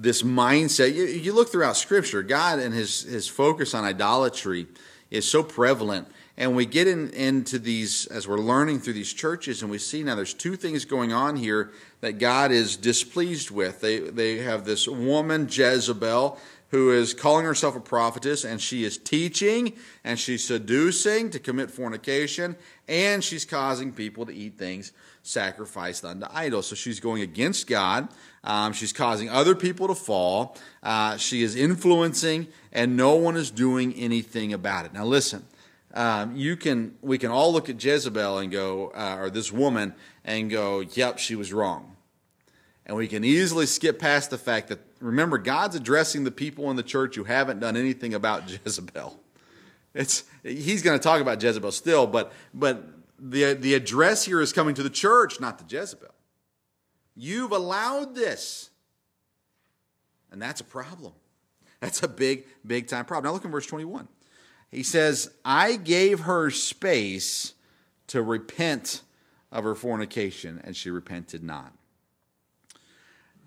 this 0.00 0.22
mindset. 0.22 0.94
You, 0.94 1.04
you, 1.04 1.32
look 1.32 1.50
throughout 1.50 1.76
Scripture, 1.76 2.22
God 2.22 2.58
and 2.58 2.74
His 2.74 3.02
His 3.02 3.28
focus 3.28 3.74
on 3.74 3.84
idolatry 3.84 4.66
is 5.10 5.28
so 5.28 5.42
prevalent. 5.42 6.08
And 6.38 6.54
we 6.54 6.66
get 6.66 6.86
in, 6.86 7.08
into 7.10 7.58
these 7.58 8.06
as 8.06 8.28
we're 8.28 8.36
learning 8.38 8.80
through 8.80 8.92
these 8.92 9.12
churches, 9.12 9.62
and 9.62 9.70
we 9.70 9.78
see 9.78 10.02
now 10.02 10.14
there's 10.14 10.34
two 10.34 10.54
things 10.54 10.84
going 10.84 11.12
on 11.12 11.36
here 11.36 11.72
that 12.02 12.18
God 12.18 12.52
is 12.52 12.76
displeased 12.76 13.50
with. 13.50 13.80
They 13.80 14.00
they 14.00 14.38
have 14.38 14.64
this 14.64 14.86
woman 14.86 15.48
Jezebel 15.50 16.38
who 16.70 16.90
is 16.90 17.14
calling 17.14 17.44
herself 17.44 17.76
a 17.76 17.80
prophetess, 17.80 18.44
and 18.44 18.60
she 18.60 18.84
is 18.84 18.98
teaching 18.98 19.72
and 20.04 20.18
she's 20.18 20.44
seducing 20.44 21.30
to 21.30 21.38
commit 21.38 21.70
fornication, 21.70 22.56
and 22.88 23.22
she's 23.24 23.44
causing 23.44 23.92
people 23.92 24.26
to 24.26 24.34
eat 24.34 24.58
things 24.58 24.92
sacrificed 25.26 26.04
unto 26.04 26.26
idols. 26.30 26.66
So 26.66 26.74
she's 26.74 27.00
going 27.00 27.22
against 27.22 27.66
God. 27.66 28.08
Um, 28.44 28.72
she's 28.72 28.92
causing 28.92 29.28
other 29.28 29.54
people 29.54 29.88
to 29.88 29.94
fall. 29.94 30.56
Uh, 30.82 31.16
she 31.16 31.42
is 31.42 31.56
influencing, 31.56 32.48
and 32.72 32.96
no 32.96 33.16
one 33.16 33.36
is 33.36 33.50
doing 33.50 33.94
anything 33.94 34.52
about 34.52 34.86
it. 34.86 34.92
Now, 34.92 35.04
listen. 35.04 35.44
Um, 35.94 36.36
you 36.36 36.56
can 36.56 36.94
we 37.00 37.16
can 37.16 37.30
all 37.30 37.54
look 37.54 37.70
at 37.70 37.82
Jezebel 37.82 38.38
and 38.38 38.52
go, 38.52 38.88
uh, 38.88 39.16
or 39.18 39.30
this 39.30 39.50
woman, 39.50 39.94
and 40.26 40.50
go, 40.50 40.80
"Yep, 40.80 41.18
she 41.18 41.34
was 41.34 41.54
wrong." 41.54 41.96
And 42.84 42.96
we 42.96 43.08
can 43.08 43.24
easily 43.24 43.64
skip 43.64 43.98
past 43.98 44.28
the 44.28 44.36
fact 44.36 44.68
that 44.68 44.80
remember 45.00 45.38
God's 45.38 45.74
addressing 45.74 46.24
the 46.24 46.30
people 46.30 46.70
in 46.70 46.76
the 46.76 46.82
church 46.82 47.16
who 47.16 47.24
haven't 47.24 47.60
done 47.60 47.76
anything 47.78 48.12
about 48.12 48.50
Jezebel. 48.64 49.18
It's 49.94 50.24
he's 50.42 50.82
going 50.82 50.98
to 50.98 51.02
talk 51.02 51.22
about 51.22 51.42
Jezebel 51.42 51.72
still, 51.72 52.06
but 52.06 52.30
but 52.52 52.84
the 53.18 53.54
the 53.54 53.74
address 53.74 54.24
here 54.24 54.40
is 54.40 54.52
coming 54.52 54.74
to 54.74 54.82
the 54.82 54.90
church, 54.90 55.40
not 55.40 55.58
to 55.58 55.76
Jezebel. 55.76 56.14
You've 57.14 57.52
allowed 57.52 58.14
this. 58.14 58.70
And 60.30 60.40
that's 60.40 60.60
a 60.60 60.64
problem. 60.64 61.12
That's 61.80 62.02
a 62.02 62.08
big, 62.08 62.46
big 62.66 62.88
time 62.88 63.04
problem. 63.04 63.28
Now 63.28 63.34
look 63.34 63.44
in 63.44 63.50
verse 63.50 63.66
21. 63.66 64.08
He 64.70 64.82
says, 64.82 65.30
I 65.44 65.76
gave 65.76 66.20
her 66.20 66.50
space 66.50 67.52
to 68.08 68.22
repent 68.22 69.02
of 69.52 69.64
her 69.64 69.74
fornication, 69.74 70.60
and 70.64 70.74
she 70.74 70.90
repented 70.90 71.44
not. 71.44 71.75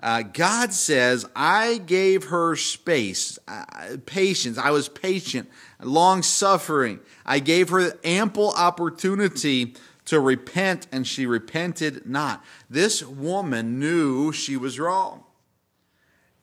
Uh, 0.02 0.22
God 0.22 0.74
says, 0.74 1.26
I 1.36 1.78
gave 1.78 2.26
her 2.26 2.56
space, 2.56 3.38
uh, 3.48 3.66
patience. 4.06 4.58
I 4.58 4.72
was 4.72 4.88
patient, 4.88 5.50
long 5.82 6.24
suffering. 6.24 7.02
I 7.26 7.40
gave 7.40 7.70
her 7.70 7.94
ample 8.04 8.52
opportunity 8.52 9.76
to 10.06 10.20
repent, 10.20 10.88
and 10.92 11.06
she 11.06 11.26
repented 11.26 12.08
not. 12.08 12.44
This 12.70 13.04
woman 13.04 13.78
knew 13.78 14.32
she 14.32 14.56
was 14.56 14.80
wrong, 14.80 15.26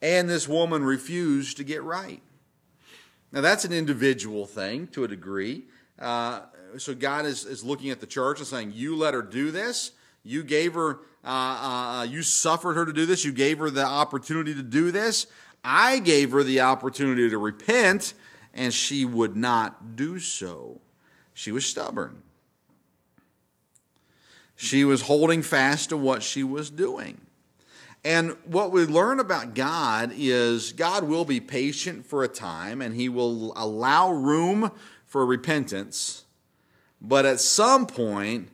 and 0.01 0.29
this 0.29 0.47
woman 0.47 0.83
refused 0.83 1.57
to 1.57 1.63
get 1.63 1.81
right. 1.81 2.21
Now, 3.31 3.41
that's 3.41 3.65
an 3.65 3.73
individual 3.73 4.45
thing 4.45 4.87
to 4.87 5.03
a 5.03 5.07
degree. 5.07 5.65
Uh, 5.99 6.41
so, 6.77 6.93
God 6.93 7.25
is, 7.25 7.43
is 7.43 7.63
looking 7.63 7.89
at 7.89 7.99
the 7.99 8.07
church 8.07 8.37
and 8.37 8.47
saying, 8.47 8.71
You 8.73 8.95
let 8.95 9.13
her 9.13 9.21
do 9.21 9.51
this. 9.51 9.91
You 10.23 10.43
gave 10.43 10.75
her, 10.75 10.99
uh, 11.27 11.29
uh, 11.29 12.03
you 12.09 12.23
suffered 12.23 12.75
her 12.75 12.85
to 12.85 12.93
do 12.93 13.05
this. 13.05 13.25
You 13.25 13.33
gave 13.33 13.59
her 13.59 13.69
the 13.69 13.85
opportunity 13.85 14.55
to 14.55 14.63
do 14.63 14.91
this. 14.91 15.27
I 15.61 15.99
gave 15.99 16.31
her 16.31 16.41
the 16.41 16.61
opportunity 16.61 17.29
to 17.29 17.37
repent, 17.37 18.13
and 18.53 18.73
she 18.73 19.03
would 19.03 19.35
not 19.35 19.97
do 19.97 20.19
so. 20.19 20.79
She 21.33 21.51
was 21.51 21.65
stubborn. 21.65 22.21
She 24.55 24.85
was 24.85 25.01
holding 25.01 25.43
fast 25.43 25.89
to 25.89 25.97
what 25.97 26.23
she 26.23 26.43
was 26.43 26.69
doing. 26.69 27.19
And 28.05 28.37
what 28.45 28.71
we 28.71 28.85
learn 28.85 29.19
about 29.19 29.53
God 29.53 30.13
is 30.15 30.71
God 30.71 31.03
will 31.03 31.25
be 31.25 31.41
patient 31.41 32.05
for 32.05 32.23
a 32.23 32.29
time 32.29 32.81
and 32.81 32.95
he 32.95 33.09
will 33.09 33.51
allow 33.57 34.11
room 34.11 34.71
for 35.05 35.25
repentance. 35.25 36.23
But 37.01 37.25
at 37.25 37.41
some 37.41 37.85
point, 37.85 38.47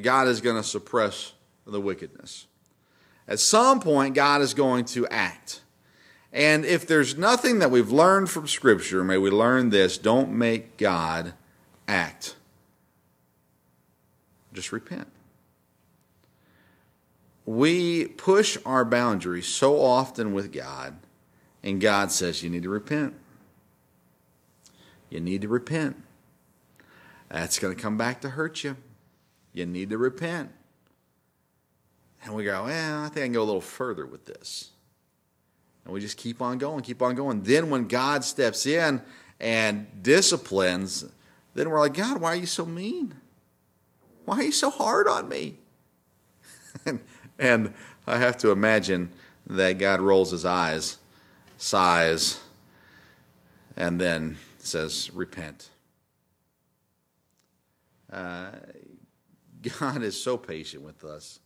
God 0.00 0.26
is 0.26 0.40
going 0.40 0.56
to 0.56 0.66
suppress 0.66 1.33
the 1.66 1.80
wickedness. 1.80 2.46
At 3.26 3.40
some 3.40 3.80
point, 3.80 4.14
God 4.14 4.42
is 4.42 4.54
going 4.54 4.84
to 4.86 5.06
act. 5.08 5.60
And 6.32 6.64
if 6.64 6.86
there's 6.86 7.16
nothing 7.16 7.60
that 7.60 7.70
we've 7.70 7.92
learned 7.92 8.28
from 8.28 8.48
Scripture, 8.48 9.04
may 9.04 9.18
we 9.18 9.30
learn 9.30 9.70
this 9.70 9.98
don't 9.98 10.32
make 10.32 10.76
God 10.76 11.34
act. 11.86 12.36
Just 14.52 14.72
repent 14.72 15.08
we 17.46 18.06
push 18.06 18.56
our 18.64 18.84
boundaries 18.84 19.46
so 19.46 19.80
often 19.80 20.32
with 20.32 20.52
God, 20.52 20.96
and 21.62 21.80
God 21.80 22.10
says, 22.10 22.42
You 22.42 22.50
need 22.50 22.62
to 22.62 22.70
repent. 22.70 23.14
You 25.10 25.20
need 25.20 25.42
to 25.42 25.48
repent. 25.48 26.02
That's 27.28 27.58
going 27.58 27.74
to 27.74 27.80
come 27.80 27.96
back 27.96 28.20
to 28.22 28.30
hurt 28.30 28.64
you. 28.64 28.76
You 29.52 29.66
need 29.66 29.90
to 29.90 29.98
repent. 29.98 30.50
And 32.24 32.34
we 32.34 32.44
go, 32.44 32.64
Well, 32.64 33.02
I 33.02 33.08
think 33.08 33.18
I 33.18 33.26
can 33.26 33.32
go 33.32 33.42
a 33.42 33.44
little 33.44 33.60
further 33.60 34.06
with 34.06 34.24
this. 34.24 34.70
And 35.84 35.92
we 35.92 36.00
just 36.00 36.16
keep 36.16 36.40
on 36.40 36.58
going, 36.58 36.82
keep 36.82 37.02
on 37.02 37.14
going. 37.14 37.42
Then 37.42 37.68
when 37.70 37.86
God 37.86 38.24
steps 38.24 38.64
in 38.64 39.02
and 39.38 39.86
disciplines, 40.02 41.04
then 41.54 41.68
we're 41.68 41.80
like, 41.80 41.94
God, 41.94 42.20
why 42.20 42.32
are 42.32 42.36
you 42.36 42.46
so 42.46 42.64
mean? 42.64 43.14
Why 44.24 44.38
are 44.38 44.42
you 44.42 44.52
so 44.52 44.70
hard 44.70 45.06
on 45.06 45.28
me? 45.28 45.58
And 47.38 47.74
I 48.06 48.18
have 48.18 48.36
to 48.38 48.50
imagine 48.50 49.10
that 49.48 49.78
God 49.78 50.00
rolls 50.00 50.30
his 50.30 50.44
eyes, 50.44 50.98
sighs, 51.58 52.40
and 53.76 54.00
then 54.00 54.38
says, 54.58 55.10
Repent. 55.12 55.68
Uh, 58.12 58.50
God 59.80 60.02
is 60.02 60.20
so 60.20 60.36
patient 60.36 60.82
with 60.82 61.04
us. 61.04 61.40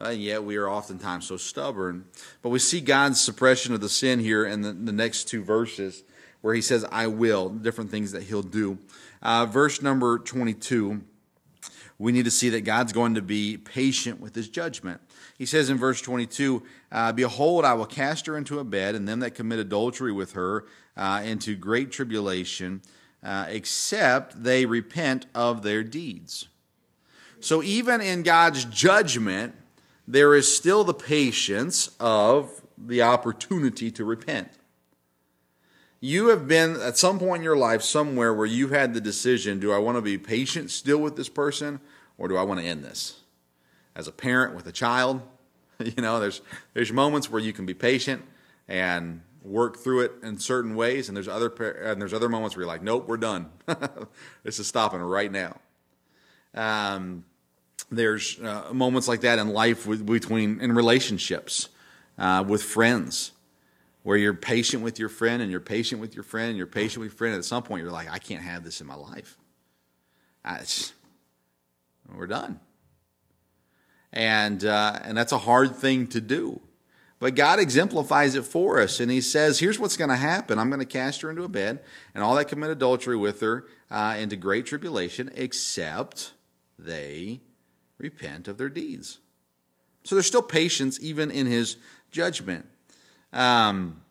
Uh, 0.00 0.10
yet 0.10 0.44
we 0.44 0.56
are 0.56 0.68
oftentimes 0.68 1.26
so 1.26 1.36
stubborn. 1.36 2.04
But 2.42 2.50
we 2.50 2.58
see 2.58 2.80
God's 2.80 3.20
suppression 3.20 3.74
of 3.74 3.80
the 3.80 3.88
sin 3.88 4.20
here 4.20 4.44
in 4.44 4.62
the, 4.62 4.72
the 4.72 4.92
next 4.92 5.24
two 5.24 5.42
verses 5.42 6.04
where 6.42 6.54
he 6.54 6.60
says, 6.60 6.84
I 6.92 7.06
will, 7.06 7.48
different 7.48 7.90
things 7.90 8.12
that 8.12 8.24
he'll 8.24 8.42
do. 8.42 8.78
Uh, 9.22 9.46
verse 9.46 9.80
number 9.80 10.18
22 10.18 11.02
we 11.98 12.12
need 12.12 12.26
to 12.26 12.30
see 12.30 12.50
that 12.50 12.62
God's 12.62 12.92
going 12.92 13.14
to 13.14 13.22
be 13.22 13.56
patient 13.56 14.20
with 14.20 14.34
his 14.34 14.48
judgment. 14.48 15.00
He 15.38 15.46
says 15.46 15.70
in 15.70 15.78
verse 15.78 16.00
22, 16.00 16.62
uh, 16.92 17.12
Behold, 17.12 17.64
I 17.64 17.74
will 17.74 17.86
cast 17.86 18.26
her 18.26 18.36
into 18.36 18.58
a 18.58 18.64
bed, 18.64 18.94
and 18.94 19.08
them 19.08 19.20
that 19.20 19.34
commit 19.34 19.58
adultery 19.58 20.12
with 20.12 20.32
her 20.32 20.66
uh, 20.96 21.22
into 21.24 21.56
great 21.56 21.90
tribulation, 21.90 22.82
uh, 23.22 23.46
except 23.48 24.42
they 24.42 24.66
repent 24.66 25.26
of 25.34 25.62
their 25.62 25.82
deeds. 25.82 26.48
So 27.40 27.62
even 27.62 28.00
in 28.00 28.22
God's 28.22 28.64
judgment, 28.66 29.54
there 30.06 30.34
is 30.34 30.54
still 30.54 30.84
the 30.84 30.94
patience 30.94 31.90
of 31.98 32.62
the 32.78 33.02
opportunity 33.02 33.90
to 33.90 34.04
repent. 34.04 34.50
You 36.00 36.28
have 36.28 36.46
been 36.46 36.76
at 36.80 36.98
some 36.98 37.18
point 37.18 37.40
in 37.40 37.44
your 37.44 37.56
life 37.56 37.82
somewhere 37.82 38.32
where 38.32 38.46
you 38.46 38.68
had 38.68 38.94
the 38.94 39.00
decision 39.00 39.58
do 39.58 39.72
I 39.72 39.78
want 39.78 39.96
to 39.96 40.02
be 40.02 40.18
patient 40.18 40.70
still 40.70 40.98
with 40.98 41.16
this 41.16 41.28
person 41.28 41.80
or 42.18 42.28
do 42.28 42.36
I 42.36 42.42
want 42.42 42.60
to 42.60 42.66
end 42.66 42.84
this? 42.84 43.20
As 43.94 44.06
a 44.06 44.12
parent 44.12 44.54
with 44.54 44.66
a 44.66 44.72
child, 44.72 45.22
you 45.78 46.02
know, 46.02 46.20
there's, 46.20 46.42
there's 46.74 46.92
moments 46.92 47.30
where 47.30 47.40
you 47.40 47.52
can 47.52 47.66
be 47.66 47.74
patient 47.74 48.22
and 48.68 49.22
work 49.42 49.78
through 49.78 50.00
it 50.00 50.12
in 50.22 50.38
certain 50.38 50.74
ways, 50.74 51.08
and 51.08 51.16
there's 51.16 51.28
other, 51.28 51.48
and 51.82 52.00
there's 52.00 52.12
other 52.12 52.28
moments 52.28 52.56
where 52.56 52.64
you're 52.64 52.72
like, 52.72 52.82
nope, 52.82 53.06
we're 53.06 53.16
done. 53.16 53.48
this 54.42 54.58
is 54.58 54.66
stopping 54.66 55.00
right 55.00 55.30
now. 55.30 55.56
Um, 56.54 57.24
there's 57.90 58.38
uh, 58.40 58.70
moments 58.72 59.08
like 59.08 59.20
that 59.20 59.38
in 59.38 59.48
life 59.48 59.86
with, 59.86 60.04
between 60.04 60.60
in 60.60 60.72
relationships 60.72 61.68
uh, 62.18 62.44
with 62.46 62.62
friends 62.62 63.32
where 64.02 64.16
you're 64.16 64.34
patient 64.34 64.82
with 64.82 64.98
your 64.98 65.08
friend 65.08 65.42
and 65.42 65.50
you're 65.50 65.60
patient 65.60 66.00
with 66.00 66.14
your 66.14 66.22
friend 66.22 66.50
and 66.50 66.56
you're 66.56 66.66
patient 66.66 67.00
with 67.00 67.10
your 67.10 67.16
friend. 67.16 67.34
And 67.34 67.40
at 67.40 67.44
some 67.44 67.62
point, 67.62 67.82
you're 67.82 67.92
like, 67.92 68.10
I 68.10 68.18
can't 68.18 68.42
have 68.42 68.62
this 68.62 68.80
in 68.80 68.86
my 68.86 68.94
life. 68.94 69.36
I, 70.44 70.60
we're 72.14 72.28
done. 72.28 72.60
And, 74.12 74.64
uh, 74.64 75.00
and 75.02 75.18
that's 75.18 75.32
a 75.32 75.38
hard 75.38 75.76
thing 75.76 76.06
to 76.08 76.20
do. 76.20 76.60
But 77.18 77.34
God 77.34 77.58
exemplifies 77.58 78.34
it 78.34 78.44
for 78.44 78.80
us. 78.80 79.00
And 79.00 79.10
He 79.10 79.20
says, 79.20 79.58
here's 79.58 79.78
what's 79.78 79.96
going 79.96 80.10
to 80.10 80.16
happen 80.16 80.58
I'm 80.58 80.68
going 80.68 80.80
to 80.80 80.86
cast 80.86 81.22
her 81.22 81.30
into 81.30 81.42
a 81.42 81.48
bed, 81.48 81.80
and 82.14 82.22
all 82.22 82.34
that 82.36 82.46
commit 82.46 82.70
adultery 82.70 83.16
with 83.16 83.40
her 83.40 83.66
uh, 83.90 84.16
into 84.18 84.36
great 84.36 84.66
tribulation, 84.66 85.30
except 85.34 86.32
they 86.78 87.40
repent 87.98 88.48
of 88.48 88.58
their 88.58 88.68
deeds. 88.68 89.18
So 90.04 90.14
there's 90.14 90.26
still 90.26 90.42
patience 90.42 90.98
even 91.00 91.30
in 91.30 91.46
His 91.46 91.76
judgment. 92.10 92.66
Um, 93.32 94.02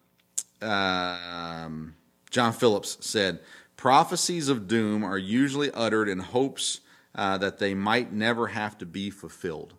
um, 0.61 1.95
John 2.29 2.53
Phillips 2.53 2.97
said, 3.01 3.39
Prophecies 3.77 4.49
of 4.49 4.67
doom 4.67 5.03
are 5.03 5.17
usually 5.17 5.71
uttered 5.71 6.09
in 6.09 6.19
hopes 6.19 6.81
uh, 7.13 7.37
that 7.37 7.59
they 7.59 7.73
might 7.73 8.11
never 8.11 8.47
have 8.47 8.77
to 8.79 8.85
be 8.85 9.09
fulfilled. 9.09 9.73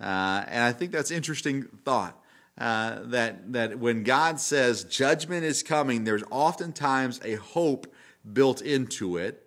Uh, 0.00 0.44
and 0.48 0.64
I 0.64 0.72
think 0.72 0.92
that's 0.92 1.10
interesting 1.10 1.64
thought. 1.84 2.20
Uh, 2.56 3.00
that 3.06 3.52
that 3.52 3.80
when 3.80 4.04
God 4.04 4.38
says 4.38 4.84
judgment 4.84 5.44
is 5.44 5.64
coming, 5.64 6.04
there's 6.04 6.22
oftentimes 6.30 7.20
a 7.24 7.34
hope 7.34 7.92
built 8.32 8.62
into 8.62 9.16
it, 9.16 9.43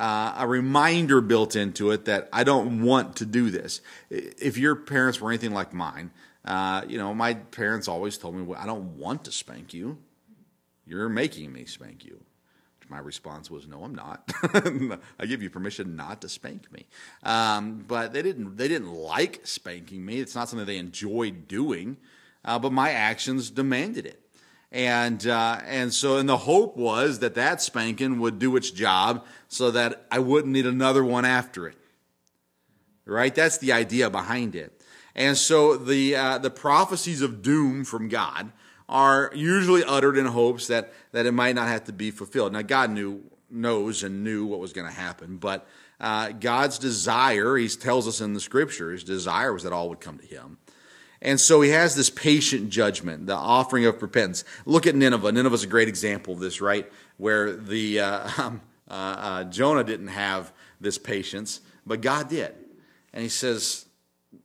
uh, 0.00 0.34
a 0.38 0.48
reminder 0.48 1.20
built 1.20 1.54
into 1.54 1.90
it 1.90 2.06
that 2.06 2.30
I 2.32 2.42
don't 2.42 2.82
want 2.82 3.16
to 3.16 3.26
do 3.26 3.50
this. 3.50 3.82
If 4.08 4.56
your 4.56 4.74
parents 4.74 5.20
were 5.20 5.30
anything 5.30 5.52
like 5.52 5.74
mine, 5.74 6.10
uh, 6.46 6.82
you 6.88 6.96
know, 6.96 7.12
my 7.12 7.34
parents 7.34 7.86
always 7.86 8.16
told 8.16 8.34
me, 8.34 8.42
well, 8.42 8.58
I 8.58 8.64
don't 8.64 8.96
want 8.96 9.24
to 9.26 9.32
spank 9.32 9.74
you. 9.74 9.98
You're 10.86 11.10
making 11.10 11.52
me 11.52 11.66
spank 11.66 12.04
you. 12.06 12.24
My 12.88 12.98
response 12.98 13.48
was, 13.48 13.68
"No, 13.68 13.84
I'm 13.84 13.94
not. 13.94 14.32
I 15.20 15.26
give 15.26 15.44
you 15.44 15.48
permission 15.48 15.94
not 15.94 16.22
to 16.22 16.28
spank 16.28 16.72
me." 16.72 16.86
Um, 17.22 17.84
but 17.86 18.12
they 18.12 18.20
didn't. 18.20 18.56
They 18.56 18.66
didn't 18.66 18.92
like 18.92 19.46
spanking 19.46 20.04
me. 20.04 20.18
It's 20.18 20.34
not 20.34 20.48
something 20.48 20.66
they 20.66 20.76
enjoyed 20.76 21.46
doing, 21.46 21.98
uh, 22.44 22.58
but 22.58 22.72
my 22.72 22.90
actions 22.90 23.48
demanded 23.50 24.06
it. 24.06 24.20
And 24.72 25.26
uh, 25.26 25.60
and 25.66 25.92
so, 25.92 26.18
and 26.18 26.28
the 26.28 26.36
hope 26.36 26.76
was 26.76 27.18
that 27.18 27.34
that 27.34 27.60
spanking 27.60 28.20
would 28.20 28.38
do 28.38 28.56
its 28.56 28.70
job, 28.70 29.24
so 29.48 29.70
that 29.72 30.06
I 30.10 30.20
wouldn't 30.20 30.52
need 30.52 30.66
another 30.66 31.04
one 31.04 31.24
after 31.24 31.66
it. 31.66 31.76
Right? 33.04 33.34
That's 33.34 33.58
the 33.58 33.72
idea 33.72 34.08
behind 34.10 34.54
it. 34.54 34.80
And 35.16 35.36
so 35.36 35.76
the, 35.76 36.14
uh, 36.14 36.38
the 36.38 36.50
prophecies 36.50 37.20
of 37.20 37.42
doom 37.42 37.84
from 37.84 38.08
God 38.08 38.52
are 38.88 39.32
usually 39.34 39.82
uttered 39.82 40.16
in 40.16 40.26
hopes 40.26 40.68
that, 40.68 40.92
that 41.10 41.26
it 41.26 41.32
might 41.32 41.56
not 41.56 41.66
have 41.66 41.84
to 41.84 41.92
be 41.92 42.12
fulfilled. 42.12 42.52
Now, 42.52 42.62
God 42.62 42.90
knew, 42.90 43.22
knows 43.50 44.04
and 44.04 44.22
knew 44.22 44.46
what 44.46 44.60
was 44.60 44.72
going 44.72 44.86
to 44.86 44.94
happen, 44.94 45.36
but 45.36 45.66
uh, 45.98 46.30
God's 46.30 46.78
desire, 46.78 47.56
he 47.56 47.68
tells 47.68 48.06
us 48.06 48.20
in 48.20 48.32
the 48.32 48.40
scripture, 48.40 48.92
his 48.92 49.04
desire 49.04 49.52
was 49.52 49.64
that 49.64 49.72
all 49.72 49.88
would 49.88 50.00
come 50.00 50.18
to 50.18 50.26
him. 50.26 50.58
And 51.22 51.38
so 51.38 51.60
he 51.60 51.70
has 51.70 51.94
this 51.94 52.08
patient 52.08 52.70
judgment, 52.70 53.26
the 53.26 53.34
offering 53.34 53.84
of 53.84 54.00
repentance. 54.00 54.44
Look 54.64 54.86
at 54.86 54.94
Nineveh. 54.94 55.32
Nineveh's 55.32 55.64
a 55.64 55.66
great 55.66 55.88
example 55.88 56.32
of 56.32 56.40
this, 56.40 56.60
right? 56.60 56.90
Where 57.18 57.52
the 57.52 58.00
uh, 58.00 58.30
um, 58.42 58.60
uh, 58.88 58.94
uh, 58.94 59.44
Jonah 59.44 59.84
didn't 59.84 60.08
have 60.08 60.52
this 60.80 60.98
patience, 60.98 61.60
but 61.86 62.00
God 62.00 62.28
did. 62.28 62.54
And 63.12 63.22
he 63.22 63.28
says, 63.28 63.86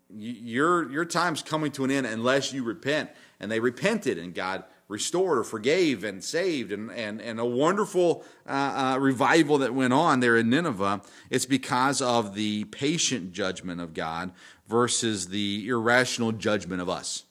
your, 0.10 0.92
your 0.92 1.06
time's 1.06 1.42
coming 1.42 1.72
to 1.74 1.84
an 1.84 1.92
end 1.92 2.06
unless 2.06 2.54
you 2.54 2.64
repent. 2.64 3.10
And 3.40 3.52
they 3.52 3.60
repented, 3.60 4.18
and 4.18 4.34
God 4.34 4.64
restored 4.88 5.40
or 5.40 5.44
forgave 5.44 6.04
and 6.04 6.24
saved, 6.24 6.72
and, 6.72 6.92
and, 6.92 7.20
and 7.22 7.40
a 7.40 7.46
wonderful 7.46 8.24
uh, 8.48 8.94
uh, 8.96 9.00
revival 9.00 9.58
that 9.58 9.74
went 9.74 9.94
on 9.94 10.20
there 10.20 10.38
in 10.38 10.50
Nineveh. 10.50 11.02
It's 11.30 11.46
because 11.46 12.02
of 12.02 12.36
the 12.36 12.66
patient 12.66 13.34
judgment 13.34 13.82
of 13.82 13.94
God 13.94 14.32
versus 14.68 15.28
the 15.28 15.68
irrational 15.68 16.32
judgment 16.32 16.82
of 16.82 16.90
us, 16.90 17.24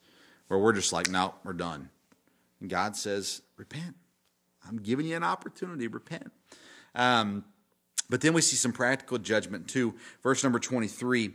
where 0.49 0.59
we're 0.59 0.73
just 0.73 0.93
like, 0.93 1.09
no, 1.09 1.35
we're 1.45 1.53
done. 1.53 1.91
And 2.61 2.71
God 2.71 2.97
says, 2.97 3.43
repent. 3.57 3.97
I'm 4.67 4.79
giving 4.79 5.07
you 5.07 5.17
an 5.17 5.25
opportunity, 5.25 5.87
repent. 5.87 6.33
Um, 6.95 7.45
but 8.09 8.21
then 8.21 8.35
we 8.35 8.41
see 8.41 8.57
some 8.57 8.73
practical 8.73 9.19
judgment 9.19 9.69
too. 9.69 9.95
Verse 10.23 10.43
number 10.43 10.59
23. 10.59 11.35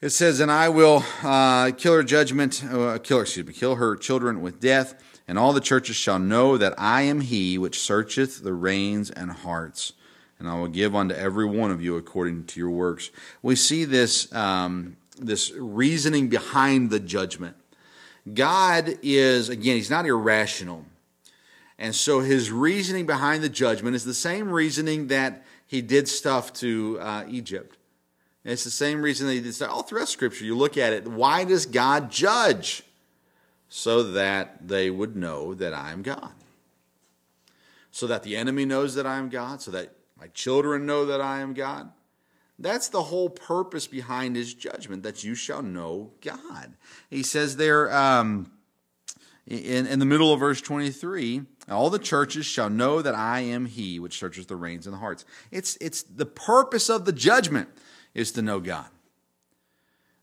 It 0.00 0.10
says, 0.10 0.40
And 0.40 0.50
I 0.50 0.70
will 0.70 1.04
uh, 1.22 1.72
kill 1.72 1.94
her 1.94 2.02
judgment, 2.02 2.64
uh, 2.64 2.98
kill 2.98 3.20
excuse 3.20 3.46
me, 3.46 3.52
kill 3.52 3.76
her 3.76 3.96
children 3.96 4.40
with 4.40 4.58
death, 4.58 4.94
and 5.28 5.38
all 5.38 5.52
the 5.52 5.60
churches 5.60 5.96
shall 5.96 6.18
know 6.18 6.56
that 6.56 6.74
I 6.78 7.02
am 7.02 7.20
he 7.20 7.58
which 7.58 7.78
searcheth 7.78 8.42
the 8.42 8.54
reins 8.54 9.10
and 9.10 9.30
hearts. 9.30 9.92
And 10.38 10.48
I 10.48 10.58
will 10.58 10.68
give 10.68 10.96
unto 10.96 11.14
every 11.14 11.44
one 11.44 11.70
of 11.70 11.82
you 11.82 11.96
according 11.96 12.46
to 12.46 12.60
your 12.60 12.70
works. 12.70 13.10
We 13.42 13.56
see 13.56 13.84
this, 13.84 14.32
um, 14.34 14.96
this 15.20 15.52
reasoning 15.52 16.28
behind 16.28 16.90
the 16.90 17.00
judgment. 17.00 17.56
God 18.32 18.98
is, 19.02 19.48
again, 19.48 19.76
he's 19.76 19.90
not 19.90 20.06
irrational. 20.06 20.84
And 21.78 21.94
so 21.94 22.20
his 22.20 22.50
reasoning 22.50 23.06
behind 23.06 23.42
the 23.42 23.48
judgment 23.48 23.96
is 23.96 24.04
the 24.04 24.14
same 24.14 24.50
reasoning 24.50 25.06
that 25.06 25.44
he 25.66 25.80
did 25.80 26.08
stuff 26.08 26.52
to 26.54 26.98
uh, 27.00 27.24
Egypt. 27.28 27.76
And 28.44 28.52
it's 28.52 28.64
the 28.64 28.70
same 28.70 29.02
reason 29.02 29.26
that 29.26 29.34
he 29.34 29.40
did 29.40 29.54
stuff 29.54 29.70
all 29.70 29.82
throughout 29.82 30.08
Scripture. 30.08 30.44
You 30.44 30.56
look 30.56 30.76
at 30.76 30.92
it. 30.92 31.06
Why 31.06 31.44
does 31.44 31.66
God 31.66 32.10
judge? 32.10 32.82
So 33.68 34.02
that 34.12 34.66
they 34.66 34.90
would 34.90 35.16
know 35.16 35.54
that 35.54 35.72
I 35.72 35.92
am 35.92 36.02
God. 36.02 36.32
So 37.92 38.06
that 38.08 38.24
the 38.24 38.36
enemy 38.36 38.64
knows 38.64 38.94
that 38.96 39.06
I 39.06 39.16
am 39.16 39.28
God. 39.28 39.62
So 39.62 39.70
that 39.70 39.92
my 40.18 40.26
children 40.28 40.86
know 40.86 41.06
that 41.06 41.20
I 41.20 41.40
am 41.40 41.54
God. 41.54 41.92
That's 42.60 42.88
the 42.88 43.02
whole 43.02 43.30
purpose 43.30 43.86
behind 43.86 44.36
his 44.36 44.52
judgment, 44.52 45.02
that 45.02 45.24
you 45.24 45.34
shall 45.34 45.62
know 45.62 46.12
God. 46.20 46.74
He 47.08 47.22
says 47.22 47.56
there 47.56 47.90
um, 47.92 48.52
in, 49.46 49.86
in 49.86 49.98
the 49.98 50.04
middle 50.04 50.32
of 50.32 50.40
verse 50.40 50.60
23 50.60 51.42
all 51.70 51.88
the 51.88 51.98
churches 51.98 52.46
shall 52.46 52.68
know 52.68 53.00
that 53.00 53.14
I 53.14 53.40
am 53.40 53.66
he 53.66 53.98
which 53.98 54.18
searches 54.18 54.46
the 54.46 54.56
reins 54.56 54.86
and 54.86 54.94
the 54.94 54.98
hearts. 54.98 55.24
It's, 55.50 55.78
it's 55.80 56.02
the 56.02 56.26
purpose 56.26 56.90
of 56.90 57.04
the 57.04 57.12
judgment 57.12 57.68
is 58.12 58.32
to 58.32 58.42
know 58.42 58.60
God. 58.60 58.86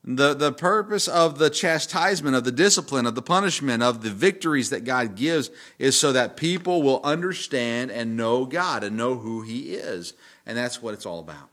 The, 0.04 0.34
the 0.34 0.54
purpose 0.54 1.08
of 1.08 1.38
the 1.38 1.50
chastisement, 1.50 2.36
of 2.36 2.44
the 2.44 2.52
discipline, 2.52 3.06
of 3.06 3.16
the 3.16 3.22
punishment, 3.22 3.82
of 3.82 4.04
the 4.04 4.10
victories 4.10 4.70
that 4.70 4.84
God 4.84 5.16
gives 5.16 5.50
is 5.80 6.00
so 6.00 6.14
that 6.14 6.38
people 6.38 6.82
will 6.84 7.02
understand 7.04 7.92
and 7.92 8.16
know 8.16 8.46
God 8.46 8.84
and 8.84 8.96
know 8.96 9.16
who 9.16 9.42
He 9.42 9.74
is. 9.74 10.14
And 10.46 10.58
that's 10.58 10.82
what 10.82 10.94
it's 10.94 11.06
all 11.06 11.20
about. 11.20 11.50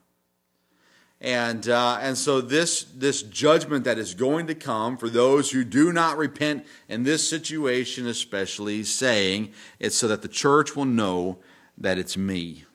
And, 1.24 1.70
uh, 1.70 2.00
and 2.02 2.18
so 2.18 2.42
this, 2.42 2.82
this 2.94 3.22
judgment 3.22 3.84
that 3.84 3.96
is 3.96 4.12
going 4.12 4.46
to 4.48 4.54
come 4.54 4.98
for 4.98 5.08
those 5.08 5.50
who 5.50 5.64
do 5.64 5.90
not 5.90 6.18
repent 6.18 6.66
in 6.86 7.04
this 7.04 7.26
situation, 7.26 8.06
especially 8.06 8.84
saying 8.84 9.54
it's 9.80 9.96
so 9.96 10.06
that 10.08 10.20
the 10.20 10.28
church 10.28 10.76
will 10.76 10.84
know 10.84 11.38
that 11.78 11.96
it's 11.96 12.18
me, 12.18 12.66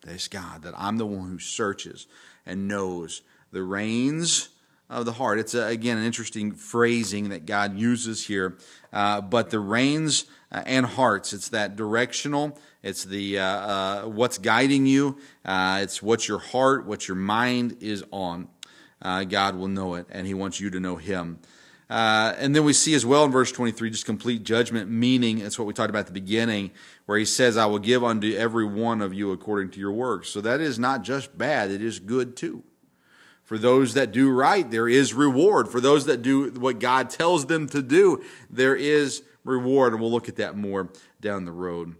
that 0.00 0.14
it's 0.14 0.26
God, 0.26 0.62
that 0.62 0.72
I'm 0.74 0.96
the 0.96 1.04
one 1.04 1.28
who 1.28 1.38
searches 1.38 2.06
and 2.46 2.66
knows 2.66 3.20
the 3.52 3.62
reins 3.62 4.48
of 4.88 5.04
the 5.04 5.12
heart. 5.12 5.38
It's, 5.38 5.52
a, 5.52 5.66
again, 5.66 5.98
an 5.98 6.04
interesting 6.04 6.52
phrasing 6.52 7.28
that 7.28 7.44
God 7.44 7.76
uses 7.76 8.26
here. 8.26 8.56
Uh, 8.90 9.20
but 9.20 9.50
the 9.50 9.60
reins 9.60 10.24
uh, 10.50 10.62
and 10.64 10.86
hearts, 10.86 11.34
it's 11.34 11.50
that 11.50 11.76
directional 11.76 12.58
it's 12.86 13.02
the 13.02 13.40
uh, 13.40 13.44
uh, 13.44 14.02
what's 14.04 14.38
guiding 14.38 14.86
you. 14.86 15.18
Uh, 15.44 15.80
it's 15.82 16.00
what 16.00 16.28
your 16.28 16.38
heart, 16.38 16.86
what 16.86 17.08
your 17.08 17.16
mind 17.16 17.78
is 17.80 18.04
on. 18.12 18.46
Uh, 19.02 19.24
God 19.24 19.56
will 19.56 19.66
know 19.66 19.94
it, 19.94 20.06
and 20.08 20.24
He 20.24 20.34
wants 20.34 20.60
you 20.60 20.70
to 20.70 20.78
know 20.78 20.94
Him. 20.94 21.40
Uh, 21.90 22.34
and 22.38 22.54
then 22.54 22.64
we 22.64 22.72
see 22.72 22.94
as 22.94 23.04
well 23.04 23.24
in 23.24 23.32
verse 23.32 23.50
23 23.50 23.90
just 23.90 24.06
complete 24.06 24.44
judgment, 24.44 24.88
meaning 24.88 25.38
it's 25.38 25.58
what 25.58 25.66
we 25.66 25.74
talked 25.74 25.90
about 25.90 26.00
at 26.00 26.06
the 26.06 26.12
beginning, 26.12 26.70
where 27.06 27.18
He 27.18 27.24
says, 27.24 27.56
"I 27.56 27.66
will 27.66 27.80
give 27.80 28.04
unto 28.04 28.32
every 28.36 28.64
one 28.64 29.02
of 29.02 29.12
you 29.12 29.32
according 29.32 29.70
to 29.72 29.80
your 29.80 29.92
works." 29.92 30.28
So 30.28 30.40
that 30.42 30.60
is 30.60 30.78
not 30.78 31.02
just 31.02 31.36
bad; 31.36 31.72
it 31.72 31.82
is 31.82 31.98
good 31.98 32.36
too. 32.36 32.62
For 33.42 33.58
those 33.58 33.94
that 33.94 34.12
do 34.12 34.30
right, 34.30 34.70
there 34.70 34.88
is 34.88 35.12
reward. 35.12 35.68
For 35.68 35.80
those 35.80 36.06
that 36.06 36.22
do 36.22 36.52
what 36.52 36.78
God 36.78 37.10
tells 37.10 37.46
them 37.46 37.68
to 37.70 37.82
do, 37.82 38.22
there 38.48 38.76
is 38.76 39.24
reward. 39.42 39.92
And 39.92 40.00
we'll 40.00 40.12
look 40.12 40.28
at 40.28 40.36
that 40.36 40.56
more 40.56 40.90
down 41.20 41.46
the 41.46 41.52
road. 41.52 41.96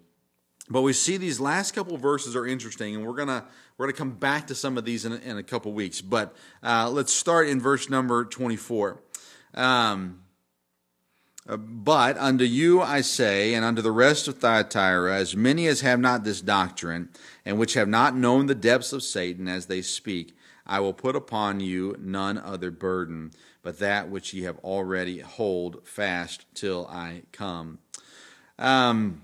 But 0.69 0.83
we 0.83 0.93
see 0.93 1.17
these 1.17 1.39
last 1.39 1.75
couple 1.75 1.97
verses 1.97 2.35
are 2.35 2.47
interesting, 2.47 2.97
and 2.97 3.07
we're 3.07 3.15
gonna 3.15 3.45
we're 3.79 3.87
gonna 3.87 3.97
come 3.97 4.13
back 4.13 4.49
to 4.49 4.55
some 4.55 4.77
of 4.77 4.85
these 4.85 5.05
in 5.05 5.13
a, 5.13 5.17
in 5.17 5.37
a 5.37 5.43
couple 5.43 5.73
weeks. 5.73 6.01
But 6.01 6.35
uh, 6.63 6.91
let's 6.91 7.13
start 7.13 7.49
in 7.49 7.61
verse 7.61 7.89
number 7.89 8.25
twenty 8.25 8.57
four. 8.57 9.01
Um, 9.55 10.23
uh, 11.49 11.57
but 11.57 12.19
unto 12.19 12.45
you 12.45 12.83
I 12.83 13.03
say, 13.03 13.55
and 13.55 13.65
unto 13.65 13.81
the 13.81 13.93
rest 13.93 14.27
of 14.27 14.39
Thyatira, 14.39 15.15
as 15.15 15.37
many 15.37 15.69
as 15.69 15.83
have 15.83 16.01
not 16.01 16.25
this 16.25 16.41
doctrine, 16.41 17.11
and 17.45 17.59
which 17.59 17.75
have 17.75 17.89
not 17.89 18.17
known 18.17 18.47
the 18.47 18.55
depths 18.55 18.93
of 18.93 19.05
Satan 19.05 19.47
as 19.47 19.67
they 19.67 19.83
speak, 19.83 20.37
I 20.67 20.81
will 20.81 20.93
put 20.93 21.15
upon 21.15 21.61
you 21.61 21.95
none 22.01 22.39
other 22.39 22.73
burden, 22.73 23.31
but 23.63 23.79
that 23.79 24.11
which 24.11 24.35
ye 24.35 24.43
have 24.43 24.59
already 24.59 25.21
hold 25.21 25.87
fast 25.87 26.45
till 26.55 26.89
I 26.89 27.23
come. 27.31 27.79
Um, 28.59 29.23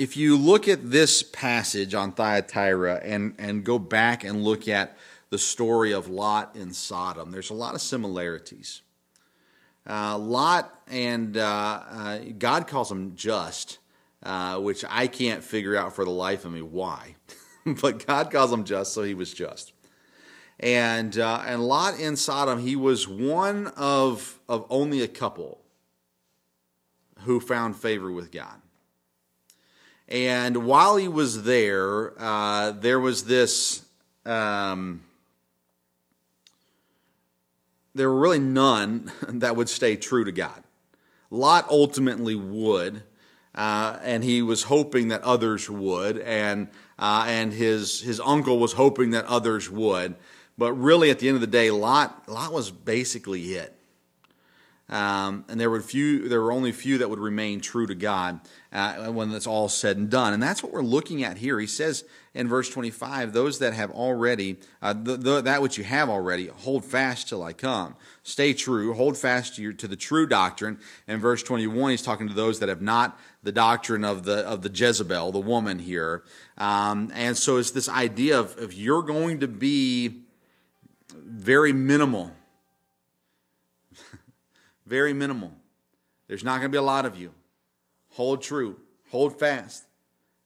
if 0.00 0.16
you 0.16 0.34
look 0.34 0.66
at 0.66 0.90
this 0.90 1.22
passage 1.22 1.92
on 1.92 2.12
Thyatira 2.12 3.02
and, 3.04 3.34
and 3.38 3.62
go 3.62 3.78
back 3.78 4.24
and 4.24 4.42
look 4.42 4.66
at 4.66 4.96
the 5.28 5.36
story 5.36 5.92
of 5.92 6.08
Lot 6.08 6.56
in 6.56 6.72
Sodom, 6.72 7.30
there's 7.30 7.50
a 7.50 7.54
lot 7.54 7.74
of 7.74 7.82
similarities. 7.82 8.80
Uh, 9.86 10.16
Lot 10.16 10.74
and 10.88 11.36
uh, 11.36 11.82
uh, 11.86 12.18
God 12.38 12.66
calls 12.66 12.90
him 12.90 13.14
just, 13.14 13.78
uh, 14.22 14.58
which 14.58 14.86
I 14.88 15.06
can't 15.06 15.44
figure 15.44 15.76
out 15.76 15.94
for 15.94 16.06
the 16.06 16.10
life 16.10 16.46
of 16.46 16.52
me 16.52 16.62
why. 16.62 17.16
but 17.66 18.06
God 18.06 18.30
calls 18.30 18.50
him 18.50 18.64
just, 18.64 18.94
so 18.94 19.02
he 19.02 19.12
was 19.12 19.34
just. 19.34 19.74
And, 20.58 21.18
uh, 21.18 21.42
and 21.46 21.62
Lot 21.62 22.00
in 22.00 22.16
Sodom, 22.16 22.58
he 22.58 22.74
was 22.74 23.06
one 23.06 23.66
of, 23.76 24.40
of 24.48 24.64
only 24.70 25.02
a 25.02 25.08
couple 25.08 25.60
who 27.24 27.38
found 27.38 27.76
favor 27.76 28.10
with 28.10 28.32
God. 28.32 28.62
And 30.10 30.66
while 30.66 30.96
he 30.96 31.06
was 31.06 31.44
there, 31.44 32.20
uh, 32.20 32.72
there 32.72 32.98
was 32.98 33.24
this. 33.24 33.84
Um, 34.26 35.02
there 37.94 38.08
were 38.08 38.18
really 38.18 38.38
none 38.38 39.10
that 39.28 39.56
would 39.56 39.68
stay 39.68 39.96
true 39.96 40.24
to 40.24 40.32
God. 40.32 40.62
Lot 41.30 41.68
ultimately 41.70 42.34
would, 42.34 43.02
uh, 43.54 43.98
and 44.02 44.24
he 44.24 44.42
was 44.42 44.64
hoping 44.64 45.08
that 45.08 45.22
others 45.22 45.70
would, 45.70 46.18
and 46.18 46.68
uh, 46.98 47.24
and 47.28 47.52
his 47.52 48.00
his 48.00 48.18
uncle 48.20 48.58
was 48.58 48.72
hoping 48.72 49.10
that 49.10 49.26
others 49.26 49.70
would. 49.70 50.16
But 50.58 50.72
really, 50.72 51.10
at 51.10 51.20
the 51.20 51.28
end 51.28 51.36
of 51.36 51.40
the 51.40 51.46
day, 51.46 51.70
Lot 51.70 52.28
Lot 52.28 52.52
was 52.52 52.72
basically 52.72 53.54
it. 53.54 53.79
Um, 54.90 55.44
and 55.48 55.60
there 55.60 55.70
were 55.70 55.80
few, 55.80 56.28
there 56.28 56.40
were 56.40 56.50
only 56.50 56.72
few 56.72 56.98
that 56.98 57.08
would 57.08 57.20
remain 57.20 57.60
true 57.60 57.86
to 57.86 57.94
God 57.94 58.40
uh, 58.72 59.06
when 59.06 59.32
it's 59.32 59.46
all 59.46 59.68
said 59.68 59.96
and 59.96 60.10
done. 60.10 60.32
And 60.32 60.42
that's 60.42 60.64
what 60.64 60.72
we're 60.72 60.82
looking 60.82 61.22
at 61.22 61.38
here. 61.38 61.60
He 61.60 61.68
says 61.68 62.04
in 62.34 62.48
verse 62.48 62.68
25, 62.68 63.32
"Those 63.32 63.60
that 63.60 63.72
have 63.72 63.92
already, 63.92 64.58
uh, 64.82 64.92
the, 64.92 65.16
the, 65.16 65.40
that 65.42 65.62
which 65.62 65.78
you 65.78 65.84
have 65.84 66.10
already, 66.10 66.48
hold 66.48 66.84
fast 66.84 67.28
till 67.28 67.44
I 67.44 67.52
come. 67.52 67.94
Stay 68.24 68.52
true, 68.52 68.92
hold 68.92 69.16
fast 69.16 69.54
to, 69.56 69.62
your, 69.62 69.72
to 69.74 69.86
the 69.86 69.94
true 69.94 70.26
doctrine." 70.26 70.80
In 71.06 71.20
verse 71.20 71.44
21, 71.44 71.92
he's 71.92 72.02
talking 72.02 72.26
to 72.26 72.34
those 72.34 72.58
that 72.58 72.68
have 72.68 72.82
not 72.82 73.16
the 73.44 73.52
doctrine 73.52 74.04
of 74.04 74.24
the 74.24 74.38
of 74.38 74.62
the 74.62 74.70
Jezebel, 74.70 75.30
the 75.30 75.38
woman 75.38 75.78
here. 75.78 76.24
Um, 76.58 77.12
and 77.14 77.36
so 77.36 77.58
it's 77.58 77.70
this 77.70 77.88
idea 77.88 78.40
of 78.40 78.56
if 78.58 78.74
you're 78.74 79.02
going 79.02 79.38
to 79.38 79.48
be 79.48 80.24
very 81.14 81.72
minimal 81.72 82.32
very 84.90 85.12
minimal. 85.12 85.52
There's 86.26 86.44
not 86.44 86.58
going 86.58 86.64
to 86.64 86.68
be 86.68 86.78
a 86.78 86.82
lot 86.82 87.06
of 87.06 87.16
you. 87.16 87.32
Hold 88.14 88.42
true, 88.42 88.76
hold 89.10 89.38
fast, 89.38 89.84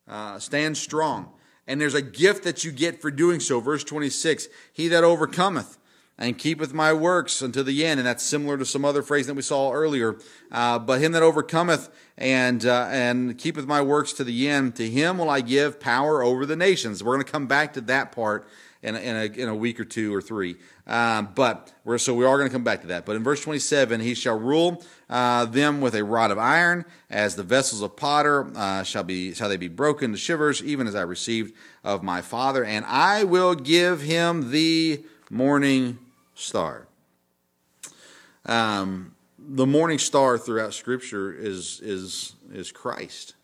uh, 0.06 0.38
stand 0.38 0.76
strong. 0.76 1.30
And 1.66 1.80
there's 1.80 1.94
a 1.94 2.02
gift 2.02 2.44
that 2.44 2.62
you 2.62 2.70
get 2.70 3.00
for 3.00 3.10
doing 3.10 3.40
so. 3.40 3.58
Verse 3.58 3.82
26 3.82 4.48
He 4.70 4.86
that 4.88 5.02
overcometh, 5.02 5.78
and 6.18 6.36
keepeth 6.36 6.74
my 6.74 6.92
works 6.92 7.42
unto 7.42 7.62
the 7.62 7.86
end. 7.86 7.98
And 7.98 8.06
that's 8.06 8.22
similar 8.22 8.58
to 8.58 8.66
some 8.66 8.84
other 8.84 9.02
phrase 9.02 9.26
that 9.28 9.34
we 9.34 9.40
saw 9.40 9.72
earlier. 9.72 10.16
Uh, 10.52 10.78
but 10.78 11.00
him 11.00 11.12
that 11.12 11.22
overcometh 11.22 11.88
and 12.18 12.66
uh, 12.66 12.88
and 12.90 13.38
keepeth 13.38 13.66
my 13.66 13.80
works 13.80 14.12
to 14.14 14.24
the 14.24 14.46
end, 14.46 14.76
to 14.76 14.88
him 14.88 15.16
will 15.16 15.30
I 15.30 15.40
give 15.40 15.80
power 15.80 16.22
over 16.22 16.44
the 16.44 16.54
nations. 16.54 17.02
We're 17.02 17.14
going 17.14 17.24
to 17.24 17.32
come 17.32 17.46
back 17.46 17.72
to 17.72 17.80
that 17.82 18.12
part 18.12 18.46
in 18.84 18.94
a, 18.94 18.98
in 18.98 19.16
a, 19.16 19.24
in 19.24 19.48
a 19.48 19.54
week 19.54 19.80
or 19.80 19.84
two 19.84 20.14
or 20.14 20.20
three. 20.20 20.56
Um, 20.86 21.30
but 21.34 21.72
we're, 21.84 21.96
so 21.96 22.14
we 22.14 22.26
are 22.26 22.36
going 22.36 22.48
to 22.48 22.52
come 22.52 22.64
back 22.64 22.82
to 22.82 22.88
that. 22.88 23.06
But 23.06 23.16
in 23.16 23.24
verse 23.24 23.42
27, 23.42 24.00
he 24.00 24.14
shall 24.14 24.38
rule 24.38 24.84
uh, 25.08 25.46
them 25.46 25.80
with 25.80 25.94
a 25.94 26.04
rod 26.04 26.30
of 26.30 26.38
iron, 26.38 26.84
as 27.08 27.34
the 27.34 27.42
vessels 27.42 27.80
of 27.80 27.96
potter 27.96 28.46
uh, 28.54 28.82
shall 28.82 29.02
be 29.02 29.32
shall 29.32 29.48
they 29.48 29.56
be 29.56 29.68
broken 29.68 30.12
to 30.12 30.18
shivers, 30.18 30.62
even 30.62 30.86
as 30.86 30.94
I 30.94 31.02
received 31.02 31.54
of 31.82 32.02
my 32.02 32.20
father. 32.20 32.64
And 32.64 32.84
I 32.84 33.24
will 33.24 33.54
give 33.54 34.02
him 34.02 34.50
the 34.50 35.02
morning 35.30 35.98
star. 36.34 36.86
Um, 38.44 39.14
the 39.38 39.66
morning 39.66 39.98
star 39.98 40.36
throughout 40.36 40.74
Scripture 40.74 41.32
is 41.32 41.80
is 41.80 42.34
is 42.52 42.70
Christ. 42.70 43.34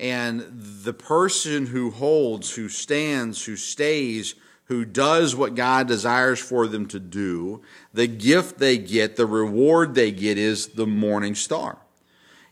And 0.00 0.46
the 0.82 0.94
person 0.94 1.66
who 1.66 1.90
holds, 1.90 2.54
who 2.54 2.70
stands, 2.70 3.44
who 3.44 3.54
stays, 3.54 4.34
who 4.64 4.86
does 4.86 5.36
what 5.36 5.54
God 5.54 5.88
desires 5.88 6.38
for 6.38 6.66
them 6.66 6.86
to 6.88 6.98
do, 6.98 7.60
the 7.92 8.06
gift 8.06 8.58
they 8.58 8.78
get, 8.78 9.16
the 9.16 9.26
reward 9.26 9.94
they 9.94 10.10
get 10.10 10.38
is 10.38 10.68
the 10.68 10.86
morning 10.86 11.34
star. 11.34 11.76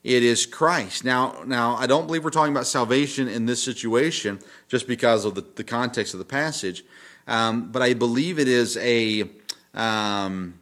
It 0.04 0.22
is 0.22 0.44
Christ. 0.44 1.06
Now, 1.06 1.42
now 1.46 1.76
I 1.76 1.87
don't 1.87 2.06
believe 2.06 2.22
we're 2.22 2.30
talking 2.30 2.52
about 2.52 2.66
salvation 2.66 3.28
in 3.28 3.46
this 3.46 3.62
situation 3.62 4.40
just 4.68 4.87
because 4.87 5.24
of 5.24 5.34
the, 5.34 5.44
the 5.54 5.64
context 5.64 6.12
of 6.12 6.18
the 6.18 6.26
passage, 6.26 6.84
um, 7.26 7.72
but 7.72 7.80
I 7.80 7.94
believe 7.94 8.38
it 8.38 8.48
is 8.48 8.76
a 8.76 9.30
um, 9.72 10.54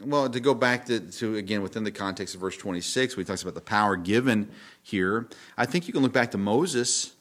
well, 0.00 0.28
to 0.28 0.40
go 0.40 0.54
back 0.54 0.86
to, 0.86 1.00
to, 1.00 1.36
again 1.36 1.62
within 1.62 1.84
the 1.84 1.90
context 1.90 2.34
of 2.34 2.40
verse 2.40 2.56
26, 2.56 3.16
we 3.16 3.24
talks 3.24 3.42
about 3.42 3.54
the 3.54 3.60
power 3.60 3.96
given 3.96 4.50
here. 4.82 5.28
I 5.56 5.66
think 5.66 5.86
you 5.86 5.92
can 5.92 6.02
look 6.02 6.12
back 6.12 6.32
to 6.32 6.38
Moses. 6.38 7.12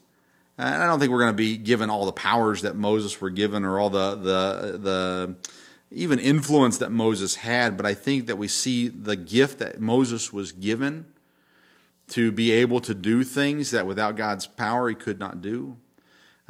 And 0.58 0.84
I 0.84 0.86
don't 0.86 1.00
think 1.00 1.12
we're 1.12 1.20
going 1.20 1.34
to 1.34 1.38
be 1.38 1.58
given 1.58 1.90
all 1.90 2.06
the 2.06 2.12
powers 2.12 2.62
that 2.62 2.76
Moses 2.76 3.20
were 3.20 3.32
given 3.32 3.64
or 3.64 3.80
all 3.80 3.90
the 3.90 4.16
the 4.16 4.78
the 4.78 5.36
even 5.92 6.20
influence 6.20 6.80
that 6.80 6.92
Moses 6.92 7.36
had, 7.36 7.78
but 7.78 7.86
I 7.86 7.94
think 7.94 8.28
that 8.28 8.38
we 8.38 8.48
see 8.48 8.88
the 8.88 9.16
gift 9.16 9.60
that 9.60 9.80
Moses 9.80 10.34
was 10.34 10.52
given 10.52 11.06
to 12.10 12.32
be 12.32 12.52
able 12.52 12.80
to 12.82 12.94
do 12.96 13.24
things 13.24 13.72
that 13.72 13.86
without 13.86 14.16
God's 14.16 14.48
power 14.48 14.90
he 14.90 14.96
could 14.96 15.20
not 15.20 15.42
do. 15.42 15.78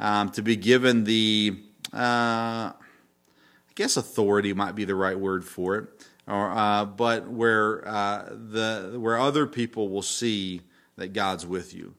Um, 0.00 0.30
to 0.30 0.42
be 0.42 0.56
given 0.56 1.04
the, 1.04 1.58
uh, 1.92 2.72
I 2.72 2.74
guess 3.74 3.96
authority 3.96 4.52
might 4.52 4.74
be 4.74 4.84
the 4.84 4.94
right 4.94 5.18
word 5.18 5.44
for 5.44 5.76
it 5.76 5.88
or, 6.26 6.50
uh, 6.50 6.84
but 6.84 7.28
where 7.28 7.86
uh, 7.86 8.28
the 8.30 8.94
where 8.96 9.18
other 9.18 9.46
people 9.46 9.88
will 9.88 10.02
see 10.02 10.62
that 10.96 11.12
God's 11.12 11.46
with 11.46 11.74
you, 11.74 11.94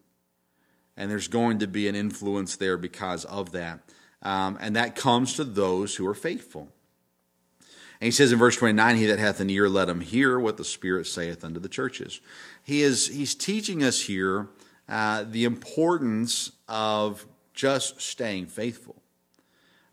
and 0.97 1.11
there's 1.11 1.27
going 1.27 1.59
to 1.59 1.67
be 1.67 1.88
an 1.88 1.95
influence 1.95 2.55
there 2.55 2.77
because 2.77 3.25
of 3.25 3.51
that, 3.51 3.81
um, 4.21 4.57
and 4.59 4.75
that 4.75 4.95
comes 4.95 5.33
to 5.35 5.43
those 5.43 5.95
who 5.95 6.07
are 6.07 6.15
faithful. 6.15 6.69
And 8.01 8.07
he 8.07 8.11
says 8.11 8.31
in 8.31 8.39
verse 8.39 8.57
29, 8.57 8.97
He 8.97 9.05
that 9.05 9.19
hath 9.19 9.39
an 9.39 9.49
ear, 9.49 9.69
let 9.69 9.88
him 9.88 10.01
hear 10.01 10.39
what 10.39 10.57
the 10.57 10.65
Spirit 10.65 11.07
saith 11.07 11.45
unto 11.45 11.59
the 11.59 11.69
churches. 11.69 12.19
He 12.63 12.81
is 12.81 13.07
he's 13.07 13.35
teaching 13.35 13.83
us 13.83 14.01
here 14.01 14.49
uh, 14.89 15.23
the 15.23 15.45
importance 15.45 16.51
of 16.67 17.25
just 17.53 18.01
staying 18.01 18.47
faithful, 18.47 19.01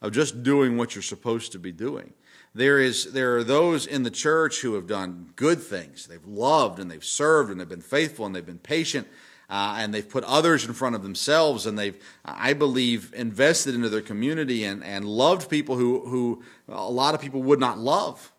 of 0.00 0.12
just 0.12 0.42
doing 0.42 0.76
what 0.76 0.94
you're 0.94 1.02
supposed 1.02 1.52
to 1.52 1.58
be 1.58 1.72
doing. 1.72 2.12
There, 2.54 2.78
is, 2.78 3.12
there 3.12 3.36
are 3.36 3.44
those 3.44 3.86
in 3.86 4.02
the 4.02 4.10
church 4.10 4.60
who 4.60 4.74
have 4.74 4.86
done 4.86 5.30
good 5.36 5.62
things. 5.62 6.06
They've 6.06 6.26
loved 6.26 6.78
and 6.78 6.90
they've 6.90 7.04
served 7.04 7.50
and 7.50 7.58
they've 7.58 7.68
been 7.68 7.80
faithful 7.80 8.26
and 8.26 8.34
they've 8.34 8.44
been 8.44 8.58
patient 8.58 9.08
uh, 9.48 9.76
and 9.78 9.92
they've 9.92 10.08
put 10.08 10.24
others 10.24 10.66
in 10.66 10.74
front 10.74 10.94
of 10.94 11.02
themselves 11.02 11.64
and 11.64 11.78
they've, 11.78 11.96
I 12.24 12.52
believe, 12.52 13.12
invested 13.14 13.74
into 13.74 13.88
their 13.88 14.02
community 14.02 14.64
and, 14.64 14.84
and 14.84 15.06
loved 15.06 15.48
people 15.48 15.76
who, 15.76 16.00
who 16.06 16.42
a 16.68 16.90
lot 16.90 17.14
of 17.14 17.20
people 17.20 17.42
would 17.42 17.60
not 17.60 17.78
love. 17.78 18.32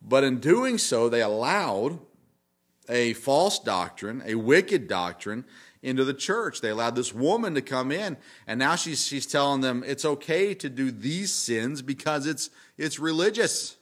But 0.00 0.24
in 0.24 0.38
doing 0.38 0.78
so, 0.78 1.08
they 1.08 1.22
allowed 1.22 1.98
a 2.88 3.14
false 3.14 3.58
doctrine, 3.58 4.22
a 4.26 4.34
wicked 4.34 4.88
doctrine, 4.88 5.44
into 5.82 6.04
the 6.04 6.14
church. 6.14 6.60
They 6.60 6.70
allowed 6.70 6.94
this 6.94 7.12
woman 7.12 7.54
to 7.54 7.62
come 7.62 7.90
in, 7.90 8.16
and 8.46 8.58
now 8.58 8.76
she's 8.76 9.06
she's 9.06 9.26
telling 9.26 9.60
them 9.60 9.82
it's 9.86 10.04
okay 10.04 10.54
to 10.54 10.68
do 10.68 10.90
these 10.90 11.32
sins 11.32 11.82
because 11.82 12.26
it's 12.26 12.50
it's 12.78 12.98
religious, 12.98 13.76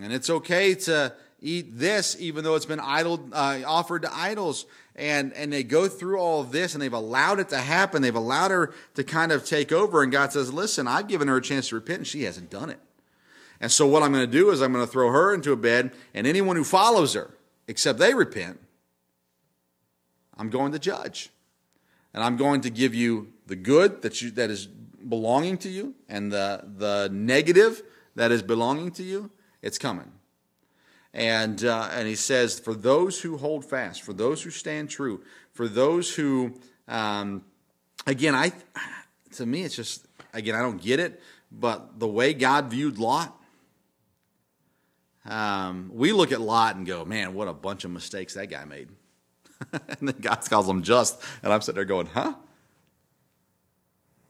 and 0.00 0.12
it's 0.12 0.30
okay 0.30 0.74
to 0.74 1.14
eat 1.40 1.78
this 1.78 2.16
even 2.18 2.44
though 2.44 2.54
it's 2.54 2.66
been 2.66 2.80
idol 2.80 3.28
uh, 3.32 3.60
offered 3.66 4.02
to 4.02 4.14
idols. 4.14 4.66
And 4.94 5.34
and 5.34 5.52
they 5.52 5.62
go 5.62 5.88
through 5.88 6.18
all 6.18 6.40
of 6.40 6.52
this, 6.52 6.74
and 6.74 6.80
they've 6.80 6.92
allowed 6.92 7.38
it 7.38 7.50
to 7.50 7.58
happen. 7.58 8.00
They've 8.00 8.14
allowed 8.14 8.50
her 8.50 8.72
to 8.94 9.04
kind 9.04 9.30
of 9.30 9.44
take 9.44 9.70
over. 9.70 10.02
And 10.02 10.10
God 10.10 10.32
says, 10.32 10.54
"Listen, 10.54 10.88
I've 10.88 11.06
given 11.06 11.28
her 11.28 11.36
a 11.36 11.42
chance 11.42 11.68
to 11.68 11.74
repent, 11.74 11.98
and 11.98 12.06
she 12.06 12.22
hasn't 12.22 12.48
done 12.48 12.70
it." 12.70 12.80
And 13.60 13.70
so 13.70 13.86
what 13.86 14.02
I'm 14.02 14.12
going 14.12 14.24
to 14.24 14.30
do 14.30 14.50
is 14.50 14.62
I'm 14.62 14.72
going 14.72 14.84
to 14.84 14.90
throw 14.90 15.10
her 15.10 15.34
into 15.34 15.52
a 15.52 15.56
bed, 15.56 15.92
and 16.14 16.26
anyone 16.26 16.56
who 16.56 16.64
follows 16.64 17.12
her, 17.12 17.30
except 17.68 17.98
they 17.98 18.14
repent, 18.14 18.58
I'm 20.36 20.50
going 20.50 20.72
to 20.72 20.78
judge. 20.78 21.30
And 22.12 22.22
I'm 22.22 22.36
going 22.36 22.62
to 22.62 22.70
give 22.70 22.94
you 22.94 23.32
the 23.46 23.56
good 23.56 24.02
that 24.02 24.22
you 24.22 24.30
that 24.32 24.50
is 24.50 24.66
belonging 24.66 25.58
to 25.58 25.68
you 25.68 25.94
and 26.08 26.32
the 26.32 26.62
the 26.76 27.08
negative 27.12 27.82
that 28.14 28.32
is 28.32 28.42
belonging 28.42 28.90
to 28.92 29.02
you. 29.02 29.30
It's 29.62 29.78
coming. 29.78 30.12
And 31.12 31.64
uh, 31.64 31.88
and 31.92 32.06
he 32.06 32.14
says, 32.14 32.58
for 32.58 32.74
those 32.74 33.20
who 33.20 33.38
hold 33.38 33.64
fast, 33.64 34.02
for 34.02 34.12
those 34.12 34.42
who 34.42 34.50
stand 34.50 34.90
true, 34.90 35.22
for 35.52 35.68
those 35.68 36.14
who, 36.14 36.58
um, 36.88 37.44
again, 38.06 38.34
I 38.34 38.52
to 39.32 39.46
me 39.46 39.62
it's 39.62 39.76
just 39.76 40.06
again 40.34 40.54
I 40.54 40.60
don't 40.60 40.80
get 40.80 41.00
it, 41.00 41.20
but 41.50 41.98
the 41.98 42.08
way 42.08 42.34
God 42.34 42.70
viewed 42.70 42.98
Lot. 42.98 43.34
Um, 45.24 45.90
we 45.92 46.12
look 46.12 46.30
at 46.32 46.40
Lot 46.40 46.76
and 46.76 46.86
go, 46.86 47.04
man, 47.04 47.34
what 47.34 47.48
a 47.48 47.52
bunch 47.52 47.84
of 47.84 47.90
mistakes 47.90 48.34
that 48.34 48.48
guy 48.48 48.64
made. 48.64 48.88
and 49.72 50.08
then 50.08 50.16
God 50.20 50.40
calls 50.48 50.66
them 50.66 50.82
just, 50.82 51.20
and 51.42 51.52
I'm 51.52 51.60
sitting 51.60 51.76
there 51.76 51.84
going, 51.84 52.06
huh? 52.06 52.34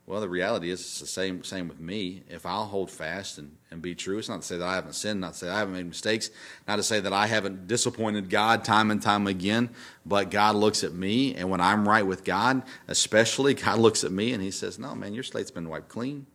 Well, 0.06 0.20
the 0.20 0.28
reality 0.28 0.70
is 0.70 0.80
it's 0.80 1.00
the 1.00 1.06
same 1.06 1.42
same 1.42 1.66
with 1.66 1.80
me. 1.80 2.22
If 2.28 2.46
I'll 2.46 2.66
hold 2.66 2.92
fast 2.92 3.38
and, 3.38 3.56
and 3.72 3.82
be 3.82 3.96
true, 3.96 4.18
it's 4.18 4.28
not 4.28 4.42
to 4.42 4.46
say 4.46 4.56
that 4.56 4.64
I 4.64 4.76
haven't 4.76 4.92
sinned, 4.92 5.20
not 5.20 5.32
to 5.32 5.38
say 5.40 5.48
I 5.48 5.58
haven't 5.58 5.74
made 5.74 5.86
mistakes, 5.86 6.30
not 6.68 6.76
to 6.76 6.84
say 6.84 7.00
that 7.00 7.12
I 7.12 7.26
haven't 7.26 7.66
disappointed 7.66 8.30
God 8.30 8.62
time 8.62 8.92
and 8.92 9.02
time 9.02 9.26
again, 9.26 9.68
but 10.04 10.30
God 10.30 10.54
looks 10.54 10.84
at 10.84 10.92
me, 10.92 11.34
and 11.34 11.50
when 11.50 11.60
I'm 11.60 11.88
right 11.88 12.06
with 12.06 12.22
God, 12.22 12.62
especially, 12.86 13.54
God 13.54 13.80
looks 13.80 14.04
at 14.04 14.12
me 14.12 14.32
and 14.32 14.40
He 14.40 14.52
says, 14.52 14.78
No, 14.78 14.94
man, 14.94 15.12
your 15.12 15.24
slate's 15.24 15.50
been 15.50 15.68
wiped 15.68 15.88
clean. 15.88 16.26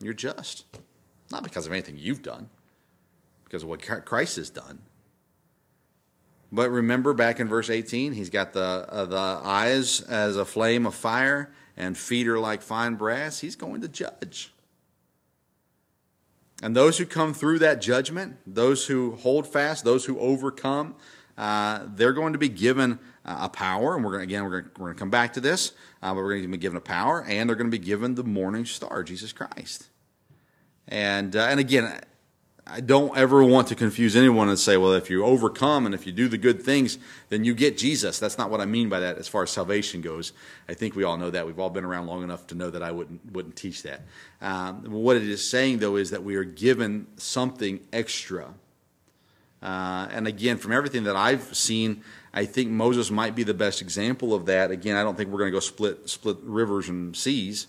You're 0.00 0.12
just. 0.12 0.64
Not 1.30 1.44
because 1.44 1.66
of 1.66 1.72
anything 1.72 1.96
you've 1.96 2.22
done, 2.22 2.50
because 3.44 3.62
of 3.62 3.68
what 3.68 3.82
Christ 4.04 4.36
has 4.36 4.50
done. 4.50 4.80
But 6.54 6.70
remember 6.70 7.14
back 7.14 7.40
in 7.40 7.48
verse 7.48 7.68
18, 7.68 8.12
he's 8.12 8.30
got 8.30 8.52
the, 8.52 8.86
uh, 8.88 9.04
the 9.06 9.16
eyes 9.16 10.00
as 10.02 10.36
a 10.36 10.44
flame 10.44 10.86
of 10.86 10.94
fire 10.94 11.52
and 11.76 11.98
feet 11.98 12.28
are 12.28 12.38
like 12.38 12.62
fine 12.62 12.94
brass. 12.94 13.40
He's 13.40 13.56
going 13.56 13.80
to 13.80 13.88
judge. 13.88 14.52
And 16.62 16.76
those 16.76 16.96
who 16.96 17.06
come 17.06 17.34
through 17.34 17.58
that 17.58 17.82
judgment, 17.82 18.36
those 18.46 18.86
who 18.86 19.16
hold 19.16 19.48
fast, 19.48 19.84
those 19.84 20.04
who 20.04 20.16
overcome, 20.20 20.94
uh, 21.36 21.86
they're 21.88 22.12
going 22.12 22.34
to 22.34 22.38
be 22.38 22.48
given 22.48 23.00
uh, 23.24 23.38
a 23.40 23.48
power. 23.48 23.96
And 23.96 24.04
we're 24.04 24.12
going 24.12 24.20
to, 24.20 24.32
again, 24.32 24.44
we're 24.44 24.60
going 24.60 24.64
to, 24.64 24.70
we're 24.80 24.86
going 24.86 24.94
to 24.94 25.00
come 25.00 25.10
back 25.10 25.32
to 25.32 25.40
this, 25.40 25.72
uh, 26.02 26.14
but 26.14 26.22
we're 26.22 26.34
going 26.34 26.42
to 26.42 26.48
be 26.48 26.56
given 26.56 26.76
a 26.76 26.80
power, 26.80 27.24
and 27.24 27.48
they're 27.48 27.56
going 27.56 27.70
to 27.70 27.76
be 27.76 27.84
given 27.84 28.14
the 28.14 28.22
morning 28.22 28.64
star, 28.64 29.02
Jesus 29.02 29.32
Christ. 29.32 29.88
And, 30.86 31.34
uh, 31.34 31.46
and 31.50 31.58
again, 31.58 32.00
I 32.66 32.80
don't 32.80 33.14
ever 33.16 33.44
want 33.44 33.68
to 33.68 33.74
confuse 33.74 34.16
anyone 34.16 34.48
and 34.48 34.58
say, 34.58 34.78
well, 34.78 34.94
if 34.94 35.10
you 35.10 35.22
overcome 35.22 35.84
and 35.84 35.94
if 35.94 36.06
you 36.06 36.12
do 36.12 36.28
the 36.28 36.38
good 36.38 36.62
things, 36.62 36.96
then 37.28 37.44
you 37.44 37.54
get 37.54 37.76
Jesus. 37.76 38.18
That's 38.18 38.38
not 38.38 38.50
what 38.50 38.62
I 38.62 38.64
mean 38.64 38.88
by 38.88 39.00
that 39.00 39.18
as 39.18 39.28
far 39.28 39.42
as 39.42 39.50
salvation 39.50 40.00
goes. 40.00 40.32
I 40.66 40.72
think 40.72 40.96
we 40.96 41.04
all 41.04 41.18
know 41.18 41.28
that. 41.30 41.46
We've 41.46 41.58
all 41.58 41.68
been 41.68 41.84
around 41.84 42.06
long 42.06 42.22
enough 42.22 42.46
to 42.48 42.54
know 42.54 42.70
that 42.70 42.82
I 42.82 42.90
wouldn't, 42.90 43.32
wouldn't 43.32 43.56
teach 43.56 43.82
that. 43.82 44.00
Um, 44.40 44.90
what 44.90 45.16
it 45.16 45.24
is 45.24 45.48
saying, 45.48 45.80
though, 45.80 45.96
is 45.96 46.10
that 46.10 46.24
we 46.24 46.36
are 46.36 46.44
given 46.44 47.06
something 47.16 47.80
extra. 47.92 48.54
Uh, 49.62 50.08
and 50.10 50.26
again, 50.26 50.56
from 50.56 50.72
everything 50.72 51.04
that 51.04 51.16
I've 51.16 51.54
seen, 51.54 52.02
I 52.32 52.46
think 52.46 52.70
Moses 52.70 53.10
might 53.10 53.34
be 53.34 53.42
the 53.42 53.54
best 53.54 53.82
example 53.82 54.32
of 54.32 54.46
that. 54.46 54.70
Again, 54.70 54.96
I 54.96 55.02
don't 55.02 55.16
think 55.16 55.30
we're 55.30 55.38
going 55.38 55.50
to 55.50 55.56
go 55.56 55.60
split, 55.60 56.08
split 56.08 56.38
rivers 56.42 56.88
and 56.88 57.14
seas. 57.14 57.66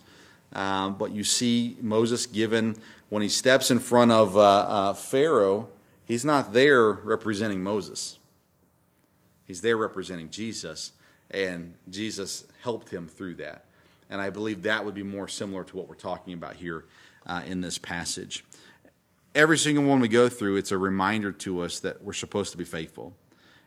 Um, 0.55 0.95
but 0.95 1.11
you 1.11 1.23
see 1.23 1.77
Moses 1.81 2.25
given 2.25 2.77
when 3.09 3.21
he 3.21 3.29
steps 3.29 3.69
in 3.71 3.79
front 3.79 4.11
of 4.11 4.35
uh, 4.37 4.41
uh, 4.41 4.93
Pharaoh, 4.93 5.69
he's 6.05 6.25
not 6.25 6.53
there 6.53 6.91
representing 6.91 7.61
Moses. 7.61 8.17
He's 9.45 9.61
there 9.61 9.77
representing 9.77 10.29
Jesus, 10.29 10.93
and 11.29 11.75
Jesus 11.89 12.45
helped 12.63 12.89
him 12.89 13.07
through 13.07 13.35
that. 13.35 13.65
And 14.09 14.21
I 14.21 14.29
believe 14.29 14.63
that 14.63 14.85
would 14.85 14.95
be 14.95 15.03
more 15.03 15.27
similar 15.27 15.63
to 15.65 15.77
what 15.77 15.87
we're 15.87 15.95
talking 15.95 16.33
about 16.33 16.55
here 16.55 16.85
uh, 17.25 17.41
in 17.45 17.61
this 17.61 17.77
passage. 17.77 18.45
Every 19.33 19.57
single 19.57 19.83
one 19.83 19.99
we 19.99 20.07
go 20.07 20.29
through, 20.29 20.55
it's 20.55 20.71
a 20.71 20.77
reminder 20.77 21.31
to 21.31 21.61
us 21.61 21.79
that 21.81 22.03
we're 22.03 22.13
supposed 22.13 22.51
to 22.53 22.57
be 22.57 22.63
faithful. 22.63 23.13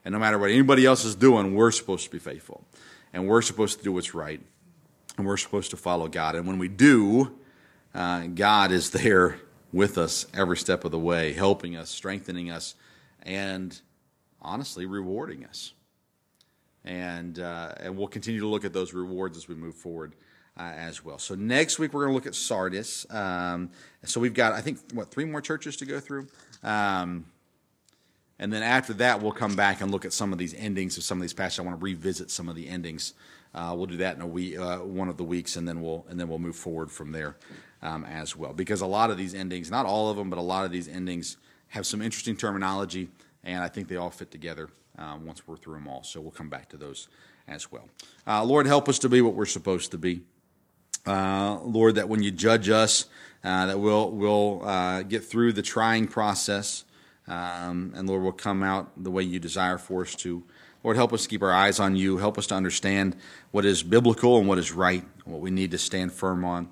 And 0.05 0.13
no 0.13 0.19
matter 0.19 0.39
what 0.39 0.51
anybody 0.51 0.87
else 0.87 1.05
is 1.05 1.15
doing, 1.15 1.55
we're 1.55 1.71
supposed 1.71 2.05
to 2.05 2.11
be 2.11 2.19
faithful. 2.19 2.65
And 3.13 3.29
we're 3.29 3.43
supposed 3.43 3.79
to 3.79 3.85
do 3.85 3.93
what's 3.93 4.15
right. 4.15 4.41
And 5.19 5.27
we're 5.27 5.37
supposed 5.37 5.71
to 5.73 5.77
follow 5.77 6.07
God. 6.07 6.37
And 6.37 6.47
when 6.47 6.59
we 6.59 6.69
do, 6.69 7.37
uh, 7.93 8.29
God 8.29 8.71
is 8.71 8.91
there 8.91 9.41
with 9.73 9.99
us 9.99 10.27
every 10.33 10.57
step 10.57 10.85
of 10.85 10.93
the 10.93 10.99
way, 10.99 11.33
helping 11.33 11.77
us, 11.77 11.91
strengthening 11.91 12.51
us, 12.53 12.77
and 13.23 13.79
honestly, 14.41 14.87
rewarding 14.87 15.45
us. 15.45 15.73
And, 16.85 17.41
uh, 17.41 17.73
and 17.79 17.99
we'll 17.99 18.07
continue 18.07 18.41
to 18.41 18.47
look 18.47 18.65
at 18.65 18.73
those 18.73 18.95
rewards 18.95 19.37
as 19.37 19.49
we 19.49 19.57
move 19.57 19.75
forward 19.75 20.15
uh, 20.57 20.63
as 20.63 21.05
well. 21.05 21.19
So 21.19 21.35
next 21.35 21.81
week, 21.81 21.93
we're 21.93 22.03
going 22.05 22.13
to 22.13 22.15
look 22.15 22.27
at 22.27 22.37
Sardis. 22.37 23.05
Um, 23.11 23.71
so 24.05 24.21
we've 24.21 24.33
got, 24.33 24.53
I 24.53 24.61
think, 24.61 24.79
what, 24.93 25.11
three 25.11 25.25
more 25.25 25.41
churches 25.41 25.77
to 25.79 25.85
go 25.85 25.99
through? 25.99 26.29
Um, 26.63 27.27
and 28.39 28.53
then 28.53 28.63
after 28.63 28.93
that, 28.95 29.21
we'll 29.21 29.33
come 29.33 29.57
back 29.57 29.81
and 29.81 29.91
look 29.91 30.05
at 30.05 30.13
some 30.13 30.33
of 30.33 30.39
these 30.39 30.55
endings 30.55 30.97
of 30.97 31.03
some 31.03 31.19
of 31.19 31.23
these 31.23 31.35
passages. 31.35 31.59
I 31.59 31.63
want 31.63 31.81
to 31.81 31.85
revisit 31.85 32.31
some 32.31 32.49
of 32.49 32.55
the 32.55 32.69
endings. 32.69 33.15
Uh, 33.59 33.75
we'll 33.75 33.87
do 33.87 33.97
that 33.97 34.15
in 34.15 34.23
a 34.23 34.27
week, 34.27 34.57
uh, 34.57 34.79
one 34.79 35.09
of 35.09 35.17
the 35.17 35.25
weeks, 35.25 35.57
and 35.57 35.67
then 35.67 35.83
we'll 35.83 36.07
and 36.09 36.21
then 36.21 36.29
we'll 36.29 36.39
move 36.39 36.55
forward 36.55 36.93
from 36.93 37.11
there 37.11 37.37
um, 37.83 38.05
as 38.05 38.37
well. 38.37 38.53
Because 38.53 38.83
a 38.83 38.87
lot 38.87 39.11
of 39.11 39.17
these 39.17 39.35
endings, 39.35 39.69
not 39.69 39.85
all 39.85 40.11
of 40.11 40.17
them, 40.17 40.31
but 40.31 40.39
a 40.39 40.43
lot 40.43 40.65
of 40.65 40.71
these 40.71 40.87
endings 40.87 41.39
have 41.69 41.85
some 41.85 42.01
interesting 42.01 42.37
terminology, 42.37 43.09
and 43.43 43.65
I 43.65 43.67
think 43.67 43.89
they 43.89 43.97
all 43.97 44.11
fit 44.11 44.31
together 44.31 44.69
um, 44.97 45.27
once 45.27 45.45
we're 45.45 45.57
through 45.57 45.75
them 45.75 45.89
all. 45.89 46.05
So 46.05 46.21
we'll 46.21 46.31
come 46.31 46.49
back 46.49 46.69
to 46.69 46.77
those 46.77 47.09
as 47.49 47.73
well. 47.73 47.89
Uh, 48.29 48.45
Lord, 48.45 48.67
help 48.67 48.89
us 48.89 49.01
to 49.01 49.09
be 49.09 49.21
what 49.23 49.35
we're 49.35 49.45
supposed 49.45 49.91
to 49.91 49.99
be. 49.99 50.23
Uh, 51.05 51.59
Lord, 51.65 51.97
that 51.97 52.09
when 52.09 52.23
you 52.23 52.31
judge 52.31 52.69
us, 52.69 53.07
uh, 53.43 53.67
that 53.67 53.81
we'll 53.81 54.13
we'll 54.13 54.65
uh, 54.65 55.03
get 55.03 55.25
through 55.25 55.55
the 55.55 55.63
trying 55.63 56.07
process, 56.07 56.85
um, 57.27 57.93
and 57.97 58.09
Lord, 58.09 58.23
we'll 58.23 58.31
come 58.31 58.63
out 58.63 58.93
the 59.03 59.11
way 59.11 59.25
you 59.25 59.41
desire 59.41 59.79
for 59.79 60.03
us 60.03 60.15
to. 60.15 60.45
Lord, 60.89 60.97
help 60.97 61.13
us 61.13 61.25
to 61.25 61.29
keep 61.29 61.43
our 61.43 61.53
eyes 61.53 61.81
on 61.81 61.97
you. 61.97 62.17
Help 62.17 62.39
us 62.39 62.47
to 62.47 62.55
understand 62.55 63.15
what 63.51 63.67
is 63.67 63.83
biblical 63.83 64.39
and 64.39 64.49
what 64.49 64.57
is 64.57 64.73
right, 64.73 65.05
what 65.27 65.39
we 65.39 65.51
need 65.51 65.71
to 65.73 65.77
stand 65.77 66.15
firm 66.15 66.47
on. 66.47 66.67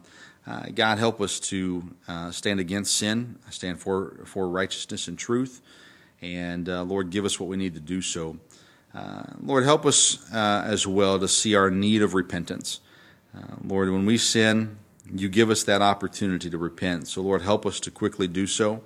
Uh, 0.47 0.69
God, 0.75 0.97
help 0.97 1.21
us 1.21 1.39
to 1.39 1.95
uh, 2.09 2.31
stand 2.31 2.59
against 2.59 2.97
sin, 2.97 3.39
stand 3.51 3.79
for, 3.79 4.21
for 4.25 4.49
righteousness 4.49 5.07
and 5.07 5.19
truth. 5.19 5.61
And 6.23 6.67
uh, 6.67 6.85
Lord, 6.85 7.11
give 7.11 7.27
us 7.27 7.39
what 7.39 7.51
we 7.51 7.59
need 7.59 7.75
to 7.75 7.81
do 7.81 8.01
so. 8.01 8.39
Uh, 8.95 9.25
Lord, 9.43 9.65
help 9.65 9.85
us 9.85 10.27
uh, 10.33 10.65
as 10.67 10.87
well 10.87 11.19
to 11.19 11.29
see 11.29 11.55
our 11.55 11.71
need 11.71 12.01
of 12.01 12.15
repentance. 12.15 12.81
Uh, 13.37 13.57
Lord, 13.65 13.91
when 13.91 14.07
we 14.07 14.17
sin, 14.17 14.79
you 15.15 15.29
give 15.29 15.51
us 15.51 15.63
that 15.65 15.83
opportunity 15.83 16.49
to 16.49 16.57
repent. 16.57 17.07
So, 17.07 17.21
Lord, 17.21 17.43
help 17.43 17.67
us 17.67 17.81
to 17.81 17.91
quickly 17.91 18.29
do 18.29 18.47
so 18.47 18.83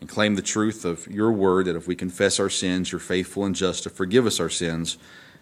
and 0.00 0.08
claim 0.08 0.34
the 0.34 0.42
truth 0.42 0.84
of 0.84 1.06
your 1.06 1.30
word 1.30 1.66
that 1.66 1.76
if 1.76 1.86
we 1.86 1.94
confess 1.94 2.40
our 2.40 2.48
sins, 2.48 2.90
you're 2.90 2.98
faithful 2.98 3.44
and 3.44 3.54
just 3.54 3.82
to 3.84 3.90
forgive 3.90 4.26
us 4.26 4.40
our 4.40 4.48
sins 4.48 4.96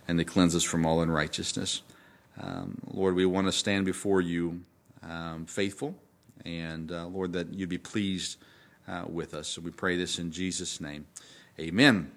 and 0.07 0.19
to 0.19 0.25
cleanse 0.25 0.55
us 0.57 0.65
from 0.65 0.85
all 0.85 1.01
unrighteousness. 1.01 1.83
Um, 2.41 2.79
Lord, 2.87 3.15
we 3.15 3.27
want 3.27 3.47
to 3.47 3.53
stand 3.53 3.85
before 3.85 4.21
you 4.21 4.63
um, 5.03 5.47
faithful, 5.47 5.95
and 6.45 6.91
uh, 6.91 7.07
Lord, 7.07 7.33
that 7.33 7.53
you'd 7.55 7.69
be 7.69 7.79
pleased 7.79 8.37
uh, 8.87 9.05
with 9.09 9.35
us. 9.35 9.49
So 9.49 9.61
we 9.61 9.71
pray 9.71 9.97
this 9.97 10.19
in 10.19 10.31
Jesus' 10.31 10.81
name. 10.81 11.07
Amen. 11.59 12.11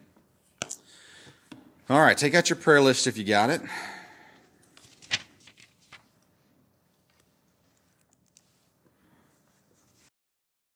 All 1.90 2.00
right, 2.00 2.18
take 2.18 2.34
out 2.36 2.50
your 2.50 2.58
prayer 2.58 2.82
list 2.82 3.08
if 3.08 3.18
you 3.18 3.24
got 3.24 3.50
it. 3.50 3.62